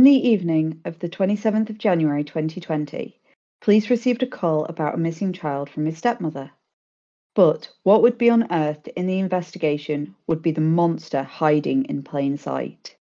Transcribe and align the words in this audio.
In 0.00 0.04
the 0.04 0.28
evening 0.30 0.80
of 0.86 0.98
the 1.00 1.10
27th 1.10 1.68
of 1.68 1.76
January 1.76 2.24
2020, 2.24 3.20
police 3.60 3.90
received 3.90 4.22
a 4.22 4.26
call 4.26 4.64
about 4.64 4.94
a 4.94 4.96
missing 4.96 5.30
child 5.34 5.68
from 5.68 5.84
his 5.84 5.98
stepmother. 5.98 6.52
But 7.34 7.68
what 7.82 8.00
would 8.00 8.16
be 8.16 8.30
unearthed 8.30 8.88
in 8.88 9.06
the 9.06 9.18
investigation 9.18 10.16
would 10.26 10.40
be 10.40 10.52
the 10.52 10.62
monster 10.62 11.22
hiding 11.22 11.84
in 11.84 12.02
plain 12.02 12.38
sight. 12.38 12.96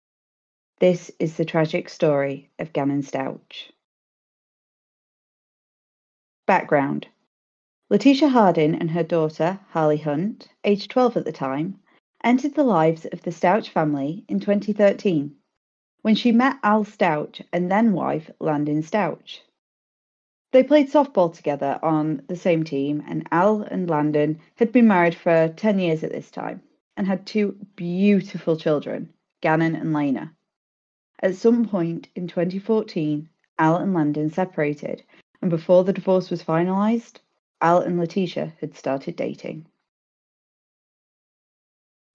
This 0.80 1.10
is 1.20 1.38
the 1.38 1.46
tragic 1.46 1.88
story 1.88 2.50
of 2.60 2.74
Gannon 2.74 3.02
Stauch. 3.02 3.72
Background 6.46 7.08
Letecia 7.90 8.28
Hardin 8.28 8.76
and 8.76 8.92
her 8.92 9.04
daughter, 9.04 9.62
Harley 9.70 10.00
Hunt, 10.00 10.50
aged 10.66 10.92
12 10.92 11.16
at 11.16 11.24
the 11.24 11.32
time, 11.32 11.80
entered 12.26 12.56
the 12.56 12.66
lives 12.66 13.06
of 13.06 13.22
the 13.22 13.32
Stauch 13.32 13.70
family 13.70 14.26
in 14.28 14.42
2013 14.42 15.39
when 16.02 16.16
she 16.16 16.32
met 16.32 16.58
Al 16.64 16.84
Stauch 16.84 17.42
and 17.52 17.70
then 17.70 17.94
wife 17.94 18.32
Landon 18.40 18.82
Stauch. 18.82 19.42
They 20.52 20.64
played 20.64 20.90
softball 20.90 21.34
together 21.34 21.80
on 21.84 22.24
the 22.28 22.36
same 22.36 22.64
team, 22.64 23.04
and 23.08 23.28
Al 23.32 23.62
and 23.62 23.90
Landon 23.90 24.40
had 24.56 24.72
been 24.72 24.88
married 24.88 25.14
for 25.14 25.50
10 25.56 25.78
years 25.78 26.04
at 26.04 26.12
this 26.12 26.32
time 26.32 26.62
and 26.98 27.06
had 27.06 27.26
two 27.26 27.56
beautiful 27.76 28.58
children, 28.58 29.14
Gannon 29.42 29.76
and 29.76 29.94
Lena. 29.94 30.34
At 31.22 31.36
some 31.36 31.68
point 31.68 32.08
in 32.16 32.28
2014, 32.28 33.30
Al 33.60 33.76
and 33.76 33.94
Landon 33.94 34.30
separated, 34.30 35.04
and 35.42 35.52
before 35.52 35.84
the 35.84 35.94
divorce 35.94 36.30
was 36.30 36.44
finalised, 36.44 37.20
Al 37.62 37.82
and 37.82 38.00
Letecia 38.00 38.54
had 38.60 38.76
started 38.76 39.16
dating. 39.16 39.66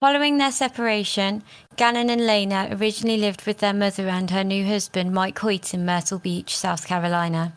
Following 0.01 0.37
their 0.37 0.51
separation, 0.51 1.41
Gannon 1.77 2.09
and 2.09 2.27
Lena 2.27 2.67
originally 2.71 3.17
lived 3.17 3.45
with 3.45 3.59
their 3.59 3.73
mother 3.73 4.09
and 4.09 4.29
her 4.29 4.43
new 4.43 4.65
husband, 4.65 5.13
Mike 5.13 5.39
Hiott, 5.39 5.73
in 5.73 5.85
Myrtle 5.85 6.19
Beach, 6.19 6.55
South 6.55 6.85
Carolina. 6.85 7.55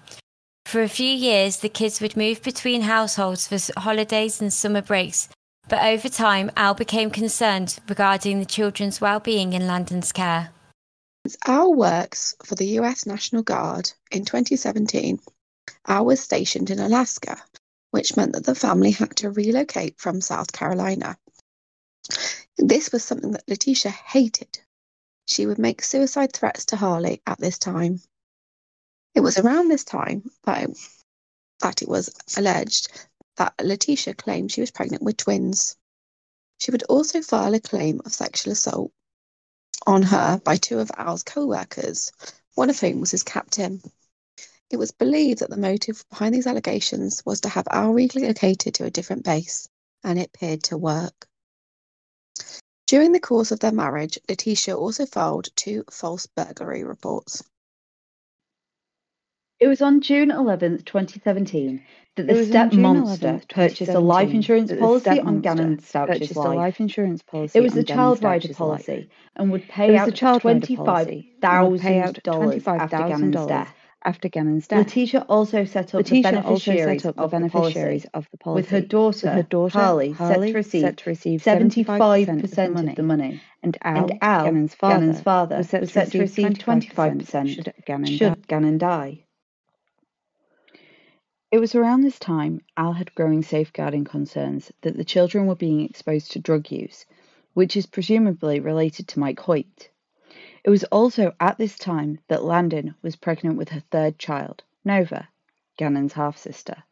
For 0.64 0.82
a 0.82 0.88
few 0.88 1.10
years, 1.10 1.56
the 1.56 1.68
kids 1.68 2.00
would 2.00 2.16
move 2.16 2.42
between 2.42 2.82
households 2.82 3.48
for 3.48 3.58
holidays 3.80 4.40
and 4.40 4.52
summer 4.52 4.82
breaks, 4.82 5.28
but 5.68 5.82
over 5.82 6.08
time, 6.08 6.52
Al 6.56 6.74
became 6.74 7.10
concerned 7.10 7.80
regarding 7.88 8.38
the 8.38 8.46
children's 8.46 9.00
well 9.00 9.18
being 9.18 9.52
in 9.52 9.66
Landon's 9.66 10.12
care. 10.12 10.50
Al 11.46 11.74
works 11.74 12.36
for 12.44 12.54
the 12.54 12.78
US 12.78 13.04
National 13.04 13.42
Guard. 13.42 13.90
In 14.12 14.24
2017, 14.24 15.18
Al 15.86 16.06
was 16.06 16.20
stationed 16.20 16.70
in 16.70 16.78
Alaska, 16.78 17.42
which 17.90 18.16
meant 18.16 18.32
that 18.34 18.44
the 18.44 18.54
family 18.54 18.92
had 18.92 19.16
to 19.16 19.30
relocate 19.30 19.98
from 19.98 20.20
South 20.20 20.52
Carolina. 20.52 21.18
This 22.58 22.90
was 22.90 23.04
something 23.04 23.32
that 23.32 23.46
Letecia 23.46 23.90
hated. 23.90 24.58
She 25.26 25.46
would 25.46 25.58
make 25.58 25.82
suicide 25.82 26.32
threats 26.32 26.64
to 26.66 26.76
Harley 26.76 27.22
at 27.26 27.38
this 27.38 27.58
time. 27.58 28.02
It 29.14 29.20
was 29.20 29.38
around 29.38 29.68
this 29.68 29.84
time 29.84 30.30
that, 30.44 30.70
that 31.60 31.82
it 31.82 31.88
was 31.88 32.10
alleged 32.36 32.88
that 33.36 33.56
Letecia 33.58 34.16
claimed 34.16 34.50
she 34.50 34.60
was 34.60 34.72
pregnant 34.72 35.04
with 35.04 35.16
twins. 35.16 35.76
She 36.58 36.72
would 36.72 36.82
also 36.84 37.22
file 37.22 37.54
a 37.54 37.60
claim 37.60 38.00
of 38.04 38.12
sexual 38.12 38.52
assault 38.52 38.92
on 39.86 40.02
her 40.02 40.40
by 40.44 40.56
two 40.56 40.80
of 40.80 40.90
Al's 40.96 41.22
co 41.22 41.46
workers, 41.46 42.10
one 42.56 42.70
of 42.70 42.80
whom 42.80 43.00
was 43.00 43.12
his 43.12 43.22
captain. 43.22 43.80
It 44.70 44.78
was 44.78 44.90
believed 44.90 45.40
that 45.40 45.50
the 45.50 45.56
motive 45.56 46.04
behind 46.10 46.34
these 46.34 46.48
allegations 46.48 47.24
was 47.24 47.42
to 47.42 47.48
have 47.50 47.68
Al 47.70 47.92
relocated 47.92 48.74
to 48.74 48.84
a 48.84 48.90
different 48.90 49.24
base, 49.24 49.68
and 50.02 50.18
it 50.18 50.30
appeared 50.34 50.64
to 50.64 50.76
work. 50.76 51.27
During 52.88 53.12
the 53.12 53.20
course 53.20 53.52
of 53.52 53.60
their 53.60 53.70
marriage, 53.70 54.18
Letecia 54.30 54.74
also 54.74 55.04
filed 55.04 55.54
two 55.54 55.84
false 55.90 56.24
burglary 56.24 56.84
reports. 56.84 57.44
It 59.60 59.66
was 59.66 59.82
on 59.82 60.00
June 60.00 60.30
11, 60.30 60.84
2017, 60.84 61.82
that 62.16 62.26
the 62.26 62.46
step 62.46 62.72
monster 62.72 63.42
purchased 63.50 63.92
a 63.92 64.00
life 64.00 64.30
insurance 64.30 64.72
policy 64.72 65.20
on 65.20 65.42
Gannon 65.42 65.80
Stauch's 65.80 66.34
life. 66.34 66.56
life 66.56 66.80
insurance 66.80 67.20
policy. 67.20 67.58
It 67.58 67.62
was 67.62 67.76
a 67.76 67.82
child 67.82 68.24
rider 68.24 68.54
policy 68.54 69.10
and 69.36 69.52
would 69.52 69.68
pay 69.68 69.94
out 69.94 70.08
$25,000 70.08 72.66
after 72.66 72.96
Gannon's 72.96 73.46
death 73.46 73.74
after 74.04 74.28
Gannon's 74.28 74.68
death. 74.68 74.86
Letecia 74.86 75.24
also 75.28 75.64
set 75.64 75.94
up 75.94 76.04
Letecia 76.04 76.22
the 76.22 76.22
beneficiaries, 76.22 77.04
up 77.04 77.18
of, 77.18 77.30
the 77.30 77.38
beneficiaries 77.38 78.02
the 78.04 78.10
of 78.14 78.28
the 78.30 78.38
policy, 78.38 78.62
with 78.62 78.70
her 78.70 78.80
daughter, 78.80 79.26
with 79.26 79.34
her 79.34 79.42
daughter 79.42 79.78
Harley, 79.78 80.10
Harley 80.12 80.52
set 80.52 80.96
to 80.98 81.10
receive, 81.10 81.42
set 81.42 81.58
to 81.58 81.64
receive 81.64 81.86
75% 81.86 82.44
of 82.44 82.50
the 82.50 82.68
money, 82.70 82.90
of 82.90 82.96
the 82.96 83.02
money. 83.02 83.40
and 83.62 83.76
Al, 83.82 83.96
and 83.96 84.18
Al 84.22 84.44
Gannon's 84.44 84.74
father, 84.74 84.94
Gannon's 85.00 85.20
father 85.20 85.56
was 85.56 85.68
set, 85.68 85.80
was 85.80 85.90
to, 85.90 85.92
set 85.94 86.12
to 86.12 86.20
receive 86.20 86.46
25% 86.46 87.54
should 87.54 87.72
Gannon 87.84 88.16
should. 88.16 88.46
Gannon 88.46 88.78
die. 88.78 89.24
It 91.50 91.58
was 91.58 91.74
around 91.74 92.02
this 92.02 92.18
time 92.18 92.60
Al 92.76 92.92
had 92.92 93.14
growing 93.14 93.42
safeguarding 93.42 94.04
concerns 94.04 94.70
that 94.82 94.96
the 94.96 95.04
children 95.04 95.46
were 95.46 95.56
being 95.56 95.80
exposed 95.80 96.32
to 96.32 96.38
drug 96.38 96.70
use, 96.70 97.06
which 97.54 97.76
is 97.76 97.86
presumably 97.86 98.60
related 98.60 99.08
to 99.08 99.18
Mike 99.18 99.40
Hiott. 99.40 99.88
It 100.68 100.70
was 100.70 100.84
also 100.84 101.32
at 101.40 101.56
this 101.56 101.78
time 101.78 102.18
that 102.28 102.44
Landon 102.44 102.94
was 103.00 103.16
pregnant 103.16 103.56
with 103.56 103.70
her 103.70 103.82
third 103.90 104.18
child, 104.18 104.64
Nova, 104.84 105.26
Gannon's 105.78 106.12
half 106.12 106.36
sister. 106.36 106.84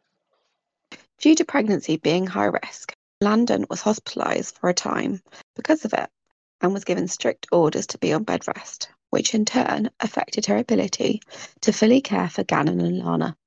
Due 1.19 1.35
to 1.35 1.45
pregnancy 1.45 1.97
being 1.97 2.25
high 2.25 2.45
risk, 2.45 2.95
Landon 3.21 3.67
was 3.69 3.83
hospitalised 3.83 4.57
for 4.57 4.67
a 4.67 4.73
time 4.73 5.21
because 5.55 5.85
of 5.85 5.93
it 5.93 6.09
and 6.59 6.73
was 6.73 6.85
given 6.85 7.07
strict 7.07 7.45
orders 7.51 7.85
to 7.85 7.99
be 7.99 8.11
on 8.13 8.23
bed 8.23 8.47
rest, 8.47 8.89
which 9.11 9.35
in 9.35 9.45
turn 9.45 9.91
affected 9.99 10.47
her 10.47 10.57
ability 10.57 11.21
to 11.61 11.71
fully 11.71 12.01
care 12.01 12.29
for 12.29 12.43
Gannon 12.43 12.81
and 12.81 12.97
Lana. 12.97 13.37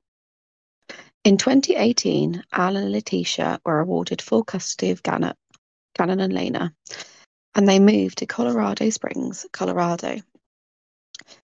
In 1.25 1.39
2018, 1.39 2.45
Al 2.53 2.77
and 2.77 2.93
Letecia 2.93 3.59
were 3.65 3.81
awarded 3.81 4.23
full 4.23 4.45
custody 4.45 4.93
of 4.93 5.03
Gannon, 5.03 5.35
Gannon 5.99 6.21
and 6.21 6.33
Lena, 6.33 6.73
and 7.55 7.69
they 7.69 7.79
moved 7.79 8.19
to 8.19 8.27
Colorado 8.27 8.91
Springs, 8.91 9.47
Colorado. 9.53 10.19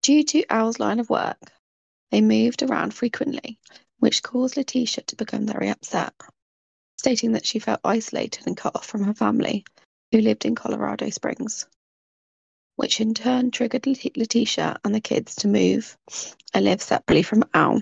Due 0.02 0.24
to 0.24 0.44
Al's 0.50 0.78
line 0.78 1.00
of 1.00 1.10
work, 1.10 1.38
they 2.10 2.20
moved 2.20 2.62
around 2.62 2.94
frequently, 2.94 3.58
which 3.98 4.22
caused 4.22 4.56
Letecia 4.56 5.04
to 5.06 5.16
become 5.16 5.46
very 5.46 5.68
upset, 5.70 6.12
stating 6.98 7.32
that 7.32 7.46
she 7.46 7.58
felt 7.58 7.80
isolated 7.84 8.46
and 8.46 8.56
cut 8.56 8.76
off 8.76 8.86
from 8.86 9.04
her 9.04 9.14
family, 9.14 9.64
who 10.12 10.20
lived 10.20 10.44
in 10.44 10.54
Colorado 10.54 11.10
Springs, 11.10 11.66
which 12.76 13.00
in 13.00 13.14
turn 13.14 13.50
triggered 13.50 13.84
Letecia 13.84 14.76
and 14.84 14.94
the 14.94 15.00
kids 15.00 15.36
to 15.36 15.48
move 15.48 15.96
and 16.52 16.64
live 16.64 16.82
separately 16.82 17.22
from 17.22 17.44
Al. 17.54 17.80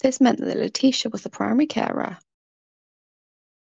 This 0.00 0.20
meant 0.20 0.40
that 0.40 0.56
Letecia 0.56 1.10
was 1.10 1.22
the 1.22 1.30
primary 1.30 1.66
carer 1.66 2.18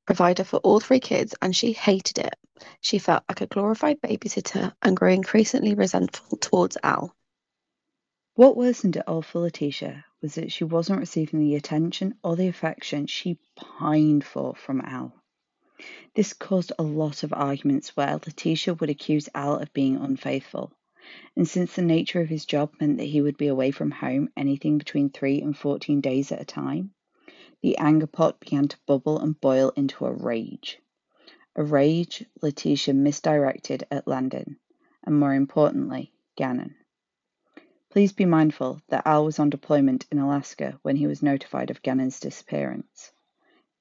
provider 0.05 0.43
for 0.43 0.57
all 0.57 0.79
three 0.79 0.99
kids, 0.99 1.35
and 1.41 1.55
she 1.55 1.72
hated 1.73 2.19
it. 2.19 2.35
She 2.79 2.99
felt 2.99 3.23
like 3.27 3.41
a 3.41 3.47
glorified 3.47 3.99
babysitter 4.01 4.75
and 4.83 4.95
grew 4.95 5.09
increasingly 5.09 5.73
resentful 5.73 6.38
towards 6.38 6.77
Al. 6.83 7.16
What 8.35 8.55
worsened 8.55 8.97
it 8.97 9.07
all 9.07 9.23
for 9.23 9.39
Letecia 9.39 10.05
was 10.22 10.35
that 10.35 10.51
she 10.51 10.63
wasn't 10.63 10.99
receiving 10.99 11.39
the 11.39 11.55
attention 11.55 12.19
or 12.23 12.35
the 12.35 12.47
affection 12.47 13.07
she 13.07 13.39
pined 13.55 14.23
for 14.23 14.53
from 14.53 14.79
Al. 14.81 15.11
This 16.13 16.33
caused 16.33 16.72
a 16.77 16.83
lot 16.83 17.23
of 17.23 17.33
arguments 17.33 17.97
where 17.97 18.19
Letecia 18.19 18.75
would 18.79 18.91
accuse 18.91 19.28
Al 19.33 19.55
of 19.55 19.73
being 19.73 19.95
unfaithful. 19.95 20.72
And 21.35 21.47
since 21.47 21.75
the 21.75 21.81
nature 21.81 22.22
of 22.22 22.29
his 22.29 22.45
job 22.45 22.75
meant 22.79 22.97
that 22.97 23.05
he 23.05 23.22
would 23.22 23.38
be 23.38 23.47
away 23.47 23.72
from 23.72 23.89
home 23.89 24.29
anything 24.38 24.78
between 24.78 25.09
3 25.09 25.41
and 25.41 25.57
14 25.57 25.99
days 25.99 26.31
at 26.31 26.39
a 26.41 26.45
time, 26.45 26.93
the 27.63 27.78
anger 27.78 28.05
pot 28.05 28.39
began 28.39 28.67
to 28.67 28.78
bubble 28.85 29.17
and 29.17 29.41
boil 29.41 29.72
into 29.75 30.05
a 30.05 30.11
rage. 30.11 30.79
A 31.56 31.63
rage 31.63 32.25
Letecia 32.41 32.94
misdirected 32.94 33.85
at 33.91 34.07
Landon, 34.07 34.57
and 35.03 35.19
more 35.19 35.34
importantly, 35.34 36.13
Gannon. 36.38 36.75
Please 37.89 38.13
be 38.13 38.23
mindful 38.23 38.81
that 38.88 39.05
Al 39.05 39.26
was 39.26 39.37
on 39.37 39.49
deployment 39.49 40.05
in 40.11 40.17
Alaska 40.17 40.79
when 40.81 40.96
he 40.96 41.08
was 41.08 41.22
notified 41.22 41.70
of 41.70 41.81
Gannon's 41.81 42.22
disappearance. 42.22 43.11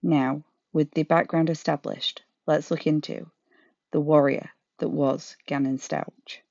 Now, 0.03 0.43
with 0.73 0.91
the 0.93 1.05
background 1.05 1.49
established, 1.49 2.23
let's 2.45 2.73
look 2.73 2.89
into 2.89 3.31
the 3.93 4.00
warrior 4.00 4.50
that 4.79 4.89
was 4.89 5.37
Gannon 5.47 5.79
Stauch. 5.79 6.43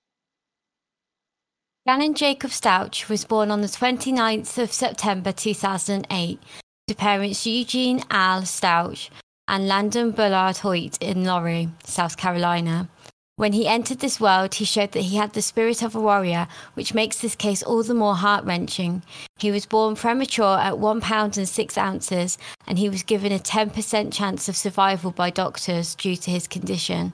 Gannon 1.85 2.13
Jacob 2.13 2.51
Stauch 2.51 3.09
was 3.09 3.25
born 3.25 3.51
on 3.51 3.59
the 3.59 3.67
29th 3.67 4.57
of 4.57 4.71
September 4.71 5.33
2008 5.33 6.39
to 6.88 6.95
parents 6.95 7.45
Eugene 7.45 8.03
Al 8.09 8.44
Stauch 8.44 9.09
and 9.49 9.67
Landon 9.67 10.11
Bullard 10.11 10.57
Hiott 10.57 10.97
in 11.01 11.25
Loris, 11.25 11.67
South 11.83 12.15
Carolina. 12.15 12.87
When 13.35 13.53
he 13.53 13.67
entered 13.67 13.99
this 13.99 14.19
world, 14.19 14.55
he 14.55 14.65
showed 14.65 14.91
that 14.91 15.03
he 15.03 15.17
had 15.17 15.33
the 15.33 15.41
spirit 15.41 15.81
of 15.81 15.95
a 15.95 15.99
warrior, 15.99 16.47
which 16.73 16.93
makes 16.93 17.19
this 17.19 17.35
case 17.35 17.63
all 17.63 17.83
the 17.83 17.93
more 17.93 18.15
heart 18.15 18.45
wrenching. 18.45 19.01
He 19.37 19.49
was 19.49 19.65
born 19.65 19.95
premature 19.95 20.59
at 20.59 20.77
one 20.77 21.01
pound 21.01 21.37
and 21.37 21.49
six 21.49 21.77
ounces, 21.77 22.37
and 22.67 22.77
he 22.77 22.89
was 22.89 23.01
given 23.01 23.31
a 23.31 23.39
10% 23.39 24.13
chance 24.13 24.49
of 24.49 24.57
survival 24.57 25.11
by 25.11 25.29
doctors 25.29 25.95
due 25.95 26.15
to 26.17 26.31
his 26.31 26.47
condition. 26.47 27.13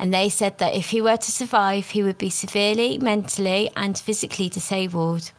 and 0.00 0.14
they 0.14 0.30
said 0.30 0.56
that 0.56 0.74
if 0.74 0.90
he 0.90 1.02
were 1.02 1.18
to 1.18 1.30
survive, 1.30 1.90
he 1.90 2.02
would 2.02 2.16
be 2.16 2.30
severely 2.30 2.96
mentally 2.96 3.70
and 3.76 3.98
physically 3.98 4.48
disabled. 4.48 5.30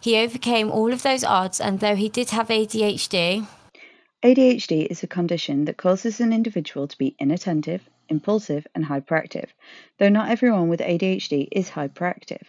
He 0.00 0.16
overcame 0.16 0.70
all 0.70 0.92
of 0.92 1.02
those 1.02 1.24
odds, 1.24 1.60
and 1.60 1.80
though 1.80 1.96
he 1.96 2.08
did 2.08 2.30
have 2.30 2.46
ADHD, 2.46 3.48
ADHD 4.22 4.86
is 4.86 5.02
a 5.02 5.06
condition 5.06 5.66
that 5.66 5.76
causes 5.76 6.20
an 6.20 6.32
individual 6.32 6.88
to 6.88 6.96
be 6.96 7.14
inattentive, 7.18 7.88
impulsive, 8.08 8.66
and 8.74 8.86
hyperactive, 8.86 9.50
though 9.98 10.08
not 10.08 10.30
everyone 10.30 10.68
with 10.68 10.80
ADHD 10.80 11.48
is 11.52 11.70
hyperactive. 11.70 12.42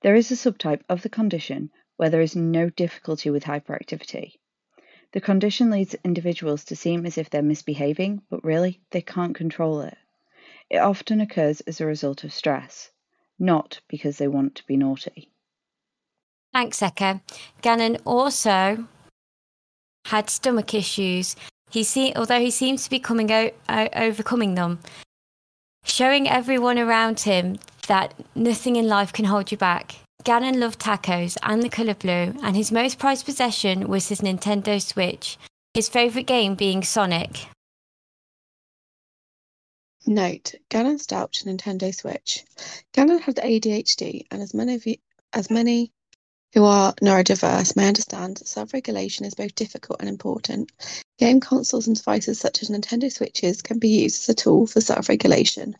There 0.00 0.14
is 0.14 0.32
a 0.32 0.34
subtype 0.34 0.80
of 0.88 1.02
the 1.02 1.10
condition 1.10 1.70
where 1.96 2.08
there 2.08 2.22
is 2.22 2.34
no 2.34 2.70
difficulty 2.70 3.28
with 3.28 3.44
hyperactivity. 3.44 4.36
The 5.12 5.20
condition 5.20 5.68
leads 5.68 5.94
individuals 6.02 6.64
to 6.64 6.76
seem 6.76 7.04
as 7.04 7.18
if 7.18 7.28
they're 7.28 7.42
misbehaving, 7.42 8.22
but 8.30 8.42
really 8.42 8.80
they 8.90 9.02
can't 9.02 9.34
control 9.34 9.82
it. 9.82 9.98
It 10.70 10.78
often 10.78 11.20
occurs 11.20 11.60
as 11.60 11.80
a 11.80 11.86
result 11.86 12.24
of 12.24 12.32
stress, 12.32 12.90
not 13.38 13.80
because 13.86 14.16
they 14.16 14.28
want 14.28 14.54
to 14.54 14.66
be 14.66 14.78
naughty. 14.78 15.30
Thanks, 16.54 16.80
Eka. 16.80 17.20
Gannon 17.60 17.98
also 18.06 18.88
had 20.06 20.30
stomach 20.30 20.74
issues. 20.74 21.36
He 21.70 21.84
see, 21.84 22.12
although 22.14 22.40
he 22.40 22.50
seems 22.50 22.84
to 22.84 22.90
be 22.90 22.98
coming 22.98 23.30
o- 23.30 23.50
overcoming 23.68 24.54
them, 24.54 24.80
showing 25.84 26.28
everyone 26.28 26.78
around 26.78 27.20
him 27.20 27.58
that 27.88 28.14
nothing 28.34 28.76
in 28.76 28.86
life 28.86 29.12
can 29.12 29.24
hold 29.24 29.50
you 29.50 29.58
back. 29.58 29.96
Gannon 30.24 30.60
loved 30.60 30.80
tacos 30.80 31.36
and 31.42 31.62
the 31.62 31.68
colour 31.68 31.94
blue, 31.94 32.34
and 32.42 32.54
his 32.54 32.70
most 32.70 32.98
prized 32.98 33.24
possession 33.24 33.88
was 33.88 34.08
his 34.08 34.20
Nintendo 34.20 34.80
Switch, 34.80 35.36
his 35.74 35.88
favourite 35.88 36.26
game 36.26 36.54
being 36.54 36.84
Sonic. 36.84 37.48
Note: 40.06 40.54
Gannon 40.68 40.98
Stauch 40.98 41.44
Nintendo 41.44 41.94
Switch. 41.94 42.44
Gannon 42.92 43.20
had 43.20 43.36
ADHD, 43.36 44.26
and 44.30 44.42
as 44.42 44.52
many 44.54 45.00
as 45.32 45.50
many 45.50 45.92
who 46.54 46.64
are 46.64 46.92
neurodiverse 46.94 47.76
may 47.76 47.88
understand, 47.88 48.38
self-regulation 48.38 49.24
is 49.24 49.34
both 49.34 49.54
difficult 49.54 50.00
and 50.00 50.08
important. 50.08 50.70
Game 51.18 51.40
consoles 51.40 51.86
and 51.86 51.96
devices 51.96 52.38
such 52.38 52.62
as 52.62 52.68
Nintendo 52.68 53.10
Switches 53.10 53.62
can 53.62 53.78
be 53.78 53.88
used 53.88 54.22
as 54.22 54.28
a 54.28 54.34
tool 54.34 54.66
for 54.66 54.80
self-regulation, 54.80 55.74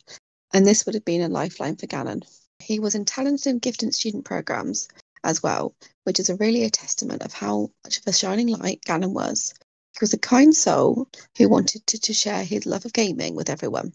and 0.54 0.66
this 0.66 0.86
would 0.86 0.94
have 0.94 1.04
been 1.04 1.22
a 1.22 1.28
lifeline 1.28 1.76
for 1.76 1.86
Gannon. 1.86 2.22
He 2.58 2.78
was 2.78 2.94
in 2.94 3.04
talented 3.04 3.46
and 3.46 3.60
gifted 3.60 3.94
student 3.94 4.24
programs 4.24 4.88
as 5.24 5.42
well, 5.42 5.74
which 6.04 6.20
is 6.20 6.30
a 6.30 6.36
really 6.36 6.64
a 6.64 6.70
testament 6.70 7.22
of 7.22 7.32
how 7.32 7.70
much 7.84 7.98
of 7.98 8.06
a 8.06 8.12
shining 8.12 8.48
light 8.48 8.82
Gannon 8.84 9.12
was. 9.12 9.54
He 9.92 9.98
was 10.00 10.14
a 10.14 10.18
kind 10.18 10.54
soul 10.54 11.08
who 11.36 11.48
wanted 11.48 11.86
to, 11.88 12.00
to 12.00 12.14
share 12.14 12.44
his 12.44 12.64
love 12.64 12.86
of 12.86 12.92
gaming 12.92 13.34
with 13.34 13.50
everyone, 13.50 13.92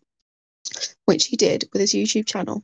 which 1.05 1.25
he 1.25 1.37
did 1.37 1.67
with 1.73 1.81
his 1.81 1.93
YouTube 1.93 2.27
channel. 2.27 2.63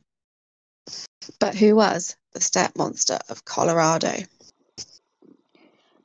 But 1.38 1.54
who 1.54 1.76
was 1.76 2.16
the 2.32 2.40
step 2.40 2.76
monster 2.76 3.18
of 3.28 3.44
Colorado? 3.44 4.24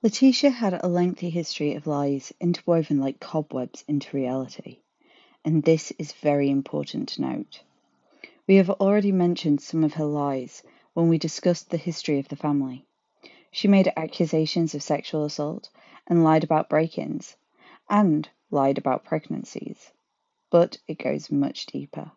Letecia 0.01 0.49
had 0.49 0.79
a 0.81 0.87
lengthy 0.87 1.29
history 1.29 1.73
of 1.73 1.85
lies 1.85 2.31
interwoven 2.39 2.99
like 2.99 3.19
cobwebs 3.19 3.83
into 3.87 4.15
reality, 4.15 4.79
and 5.43 5.63
this 5.63 5.91
is 5.99 6.13
very 6.13 6.49
important 6.49 7.09
to 7.09 7.21
note. 7.21 7.61
We 8.47 8.55
have 8.55 8.69
already 8.69 9.11
mentioned 9.11 9.61
some 9.61 9.83
of 9.83 9.95
her 9.95 10.05
lies 10.05 10.63
when 10.93 11.09
we 11.09 11.17
discussed 11.17 11.69
the 11.69 11.77
history 11.77 12.19
of 12.19 12.29
the 12.29 12.37
family. 12.37 12.85
She 13.51 13.67
made 13.67 13.91
accusations 13.97 14.73
of 14.73 14.81
sexual 14.81 15.25
assault 15.25 15.69
and 16.07 16.23
lied 16.23 16.43
about 16.43 16.69
break 16.69 16.97
ins, 16.97 17.35
and 17.89 18.29
lied 18.51 18.77
about 18.77 19.03
pregnancies. 19.03 19.91
But 20.49 20.77
it 20.87 20.97
goes 20.99 21.29
much 21.29 21.65
deeper. 21.65 22.11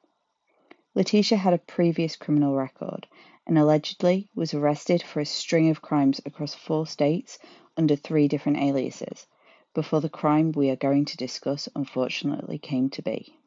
Letecia 0.95 1.37
had 1.37 1.55
a 1.55 1.59
previous 1.59 2.17
criminal 2.17 2.55
record 2.55 3.07
and 3.47 3.57
allegedly 3.59 4.29
was 4.35 4.53
arrested 4.53 5.03
for 5.03 5.21
a 5.21 5.27
string 5.27 5.71
of 5.71 5.81
crimes 5.81 6.21
across 6.27 6.55
four 6.55 6.87
states 6.87 7.39
under 7.77 7.97
three 7.97 8.29
different 8.29 8.59
aliases 8.59 9.27
before 9.75 10.01
the 10.01 10.09
crime 10.09 10.53
we 10.53 10.69
are 10.69 10.77
going 10.77 11.05
to 11.07 11.17
discuss 11.17 11.69
unfortunately 11.75 12.59
came 12.59 12.91
to 12.91 13.01
be. 13.01 13.39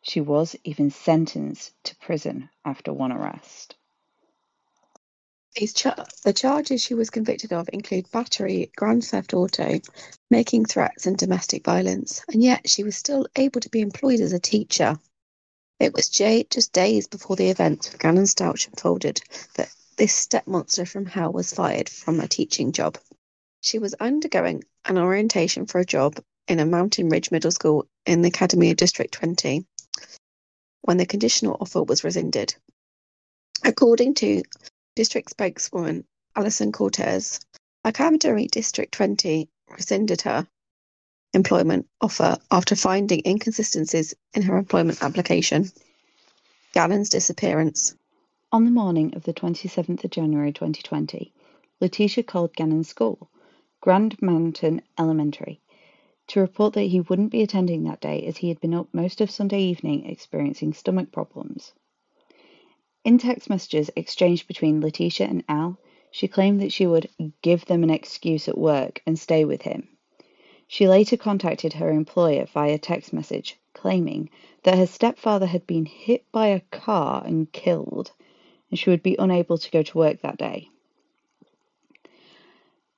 She 0.00 0.20
was 0.20 0.56
even 0.64 0.90
sentenced 0.90 1.74
to 1.84 1.96
prison 1.96 2.48
after 2.64 2.92
one 2.92 3.12
arrest. 3.12 3.74
Char- 5.74 6.06
the 6.22 6.32
charges 6.32 6.82
she 6.82 6.94
was 6.94 7.10
convicted 7.10 7.52
of 7.52 7.68
include 7.72 8.10
battery, 8.10 8.70
grand 8.76 9.04
theft 9.04 9.34
auto, 9.34 9.80
making 10.30 10.64
threats, 10.66 11.06
and 11.06 11.16
domestic 11.18 11.64
violence, 11.64 12.22
and 12.28 12.42
yet 12.42 12.68
she 12.68 12.82
was 12.84 12.96
still 12.96 13.26
able 13.36 13.60
to 13.60 13.68
be 13.70 13.80
employed 13.80 14.20
as 14.20 14.32
a 14.32 14.38
teacher. 14.38 14.98
It 15.78 15.92
was 15.92 16.08
just 16.08 16.72
days 16.72 17.06
before 17.06 17.36
the 17.36 17.50
events 17.50 17.92
with 17.92 18.00
Gannon 18.00 18.24
Stauch 18.24 18.66
unfolded 18.66 19.20
that 19.54 19.70
this 19.96 20.14
step 20.14 20.46
monster 20.46 20.86
from 20.86 21.06
hell 21.06 21.32
was 21.32 21.52
fired 21.52 21.88
from 21.88 22.18
a 22.18 22.28
teaching 22.28 22.72
job. 22.72 22.98
She 23.60 23.78
was 23.78 23.94
undergoing 23.94 24.64
an 24.84 24.96
orientation 24.96 25.66
for 25.66 25.78
a 25.78 25.84
job 25.84 26.18
in 26.48 26.60
a 26.60 26.66
Mountain 26.66 27.08
Ridge 27.08 27.30
Middle 27.30 27.50
School 27.50 27.86
in 28.06 28.22
the 28.22 28.28
Academy 28.28 28.70
of 28.70 28.76
District 28.76 29.12
20 29.12 29.66
when 30.82 30.96
the 30.96 31.06
conditional 31.06 31.56
offer 31.60 31.82
was 31.82 32.04
rescinded. 32.04 32.54
According 33.64 34.14
to 34.14 34.42
district 34.94 35.30
spokeswoman 35.30 36.06
Alison 36.34 36.72
Cortez, 36.72 37.40
Academy 37.84 38.48
District 38.48 38.92
20 38.92 39.48
rescinded 39.68 40.22
her 40.22 40.48
employment 41.36 41.86
offer 42.00 42.38
after 42.50 42.74
finding 42.74 43.22
inconsistencies 43.24 44.14
in 44.34 44.42
her 44.42 44.56
employment 44.56 45.02
application. 45.02 45.70
Gannon's 46.72 47.10
disappearance. 47.10 47.94
On 48.50 48.64
the 48.64 48.70
morning 48.70 49.14
of 49.14 49.22
the 49.24 49.34
27th 49.34 50.02
of 50.02 50.10
January 50.10 50.52
2020, 50.52 51.32
Letecia 51.80 52.26
called 52.26 52.56
Gannon's 52.56 52.88
school, 52.88 53.30
Grand 53.80 54.20
Mountain 54.22 54.80
Elementary, 54.98 55.60
to 56.28 56.40
report 56.40 56.74
that 56.74 56.82
he 56.82 57.02
wouldn't 57.02 57.30
be 57.30 57.42
attending 57.42 57.84
that 57.84 58.00
day 58.00 58.24
as 58.26 58.38
he 58.38 58.48
had 58.48 58.60
been 58.60 58.74
up 58.74 58.88
most 58.92 59.20
of 59.20 59.30
Sunday 59.30 59.60
evening 59.60 60.06
experiencing 60.06 60.72
stomach 60.72 61.12
problems. 61.12 61.72
In 63.04 63.18
text 63.18 63.48
messages 63.50 63.90
exchanged 63.94 64.48
between 64.48 64.80
Letecia 64.80 65.28
and 65.28 65.44
Al, 65.48 65.78
she 66.10 66.28
claimed 66.28 66.62
that 66.62 66.72
she 66.72 66.86
would 66.86 67.10
give 67.42 67.66
them 67.66 67.82
an 67.82 67.90
excuse 67.90 68.48
at 68.48 68.56
work 68.56 69.02
and 69.06 69.18
stay 69.18 69.44
with 69.44 69.62
him. 69.62 69.95
She 70.68 70.88
later 70.88 71.16
contacted 71.16 71.74
her 71.74 71.90
employer 71.90 72.44
via 72.46 72.78
text 72.78 73.12
message, 73.12 73.56
claiming 73.72 74.30
that 74.64 74.76
her 74.76 74.86
stepfather 74.86 75.46
had 75.46 75.66
been 75.66 75.86
hit 75.86 76.24
by 76.32 76.48
a 76.48 76.60
car 76.60 77.22
and 77.24 77.50
killed, 77.52 78.12
and 78.70 78.78
she 78.78 78.90
would 78.90 79.02
be 79.02 79.14
unable 79.18 79.58
to 79.58 79.70
go 79.70 79.82
to 79.82 79.98
work 79.98 80.20
that 80.22 80.38
day. 80.38 80.68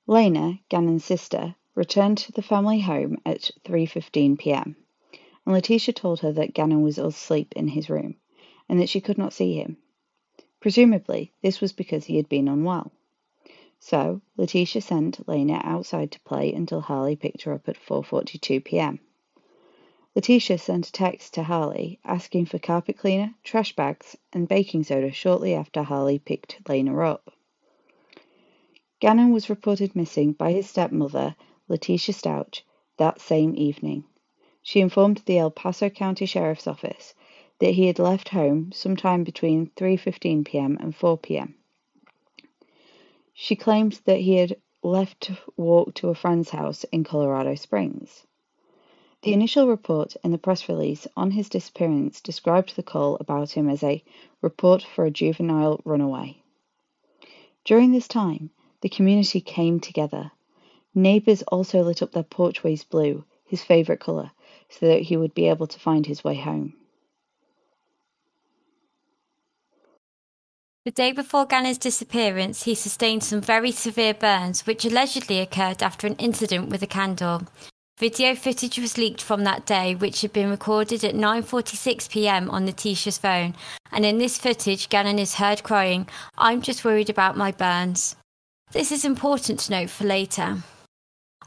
Lena, 0.07 0.59
Gannon's 0.69 1.05
sister, 1.05 1.55
returned 1.75 2.17
to 2.17 2.31
the 2.31 2.41
family 2.41 2.79
home 2.79 3.17
at 3.23 3.51
3:15 3.63 4.39
p.m. 4.39 4.75
and 5.45 5.53
Letecia 5.53 5.93
told 5.93 6.21
her 6.21 6.31
that 6.31 6.55
Gannon 6.55 6.81
was 6.81 6.97
asleep 6.97 7.53
in 7.55 7.67
his 7.67 7.87
room 7.89 8.15
and 8.67 8.79
that 8.79 8.89
she 8.89 8.99
could 8.99 9.19
not 9.19 9.31
see 9.33 9.53
him. 9.53 9.77
Presumably, 10.59 11.31
this 11.43 11.61
was 11.61 11.71
because 11.71 12.05
he 12.05 12.17
had 12.17 12.27
been 12.27 12.47
unwell. 12.47 12.91
So, 13.81 14.19
Letecia 14.35 14.81
sent 14.81 15.25
Lena 15.25 15.61
outside 15.63 16.11
to 16.11 16.19
play 16.19 16.53
until 16.53 16.81
Harley 16.81 17.15
picked 17.15 17.43
her 17.43 17.53
up 17.53 17.69
at 17.69 17.77
4:42 17.77 18.61
p.m. 18.61 18.99
Letecia 20.13 20.57
sent 20.59 20.89
a 20.89 20.91
text 20.91 21.33
to 21.35 21.43
Harley 21.43 21.97
asking 22.03 22.47
for 22.47 22.59
carpet 22.59 22.97
cleaner, 22.97 23.35
trash 23.41 23.73
bags, 23.77 24.17
and 24.33 24.49
baking 24.49 24.83
soda 24.83 25.13
shortly 25.13 25.53
after 25.53 25.83
Harley 25.83 26.19
picked 26.19 26.67
Lena 26.67 26.99
up. 26.99 27.33
Gannon 28.99 29.31
was 29.31 29.49
reported 29.49 29.95
missing 29.95 30.33
by 30.33 30.51
his 30.51 30.69
stepmother 30.69 31.37
Letecia 31.69 32.11
Stauch 32.11 32.63
that 32.97 33.21
same 33.21 33.55
evening. 33.55 34.03
She 34.61 34.81
informed 34.81 35.21
the 35.25 35.37
El 35.37 35.51
Paso 35.51 35.89
County 35.89 36.25
Sheriff's 36.25 36.67
Office 36.67 37.13
that 37.59 37.75
he 37.75 37.87
had 37.87 37.97
left 37.97 38.27
home 38.29 38.73
sometime 38.73 39.23
between 39.23 39.67
3:15 39.77 40.43
p.m. 40.43 40.77
and 40.81 40.93
4 40.93 41.17
p.m. 41.19 41.55
She 43.41 43.55
claimed 43.55 44.01
that 44.03 44.19
he 44.19 44.35
had 44.35 44.57
left 44.83 45.21
to 45.21 45.37
walk 45.55 45.93
to 45.93 46.09
a 46.09 46.13
friend's 46.13 46.49
house 46.49 46.83
in 46.91 47.05
Colorado 47.05 47.55
Springs. 47.55 48.27
The 49.21 49.31
initial 49.31 49.65
report 49.65 50.17
in 50.25 50.31
the 50.31 50.37
press 50.37 50.67
release 50.67 51.07
on 51.15 51.31
his 51.31 51.47
disappearance 51.47 52.19
described 52.19 52.75
the 52.75 52.83
call 52.83 53.15
about 53.15 53.51
him 53.51 53.69
as 53.69 53.81
a 53.81 54.03
report 54.41 54.83
for 54.83 55.05
a 55.05 55.09
juvenile 55.09 55.79
runaway. 55.85 56.41
During 57.63 57.93
this 57.93 58.09
time, 58.09 58.49
the 58.81 58.89
community 58.89 59.39
came 59.39 59.79
together 59.79 60.33
Neighbors 60.93 61.41
also 61.43 61.81
lit 61.81 62.01
up 62.01 62.11
their 62.11 62.23
porchways 62.23 62.83
blue, 62.83 63.23
his 63.45 63.63
favorite 63.63 64.01
color, 64.01 64.31
so 64.67 64.85
that 64.85 65.03
he 65.03 65.15
would 65.15 65.33
be 65.33 65.47
able 65.47 65.67
to 65.67 65.79
find 65.79 66.05
his 66.07 66.25
way 66.25 66.35
home. 66.35 66.73
The 70.89 71.03
day 71.03 71.11
before 71.11 71.45
Gannon's 71.45 71.77
disappearance, 71.77 72.63
he 72.63 72.73
sustained 72.73 73.23
some 73.23 73.41
very 73.41 73.71
severe 73.71 74.15
burns, 74.15 74.65
which 74.65 74.85
allegedly 74.85 75.39
occurred 75.39 75.83
after 75.83 76.07
an 76.07 76.15
incident 76.15 76.69
with 76.69 76.81
a 76.81 76.87
candle. 76.87 77.43
Video 77.99 78.33
footage 78.33 78.79
was 78.79 78.97
leaked 78.97 79.21
from 79.21 79.43
that 79.43 79.67
day, 79.67 79.93
which 79.93 80.21
had 80.21 80.33
been 80.33 80.49
recorded 80.49 81.03
at 81.03 81.13
9:46 81.13 82.09
p.m. 82.09 82.49
on 82.49 82.65
Letecia's 82.65 83.19
phone, 83.19 83.53
and 83.91 84.03
in 84.03 84.17
this 84.17 84.39
footage, 84.39 84.89
Gannon 84.89 85.19
is 85.19 85.35
heard 85.35 85.61
crying, 85.61 86.07
"I'm 86.39 86.59
just 86.63 86.83
worried 86.83 87.11
about 87.11 87.37
my 87.37 87.51
burns." 87.51 88.15
This 88.71 88.91
is 88.91 89.05
important 89.05 89.59
to 89.59 89.71
note 89.71 89.91
for 89.91 90.05
later. 90.05 90.63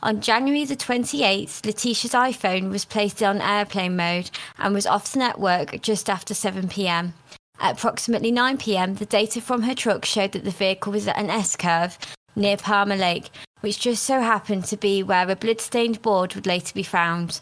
On 0.04 0.20
January 0.20 0.64
the 0.64 0.76
28th, 0.76 1.62
Letecia's 1.66 2.12
iPhone 2.12 2.70
was 2.70 2.84
placed 2.84 3.20
on 3.24 3.40
airplane 3.40 3.96
mode 3.96 4.30
and 4.56 4.72
was 4.72 4.86
off 4.86 5.10
the 5.12 5.18
network 5.18 5.82
just 5.82 6.08
after 6.08 6.32
7 6.32 6.68
pm. 6.68 7.14
At 7.60 7.78
approximately 7.78 8.30
9 8.30 8.58
pm, 8.58 8.94
the 8.94 9.06
data 9.06 9.40
from 9.40 9.62
her 9.62 9.74
truck 9.74 10.04
showed 10.04 10.32
that 10.32 10.44
the 10.44 10.50
vehicle 10.50 10.92
was 10.92 11.06
at 11.06 11.18
an 11.18 11.30
S 11.30 11.54
curve 11.56 11.98
near 12.34 12.56
Palmer 12.56 12.96
Lake, 12.96 13.30
which 13.60 13.80
just 13.80 14.02
so 14.02 14.20
happened 14.20 14.64
to 14.66 14.76
be 14.76 15.02
where 15.02 15.30
a 15.30 15.36
blood-stained 15.36 16.02
board 16.02 16.34
would 16.34 16.46
later 16.46 16.74
be 16.74 16.82
found. 16.82 17.40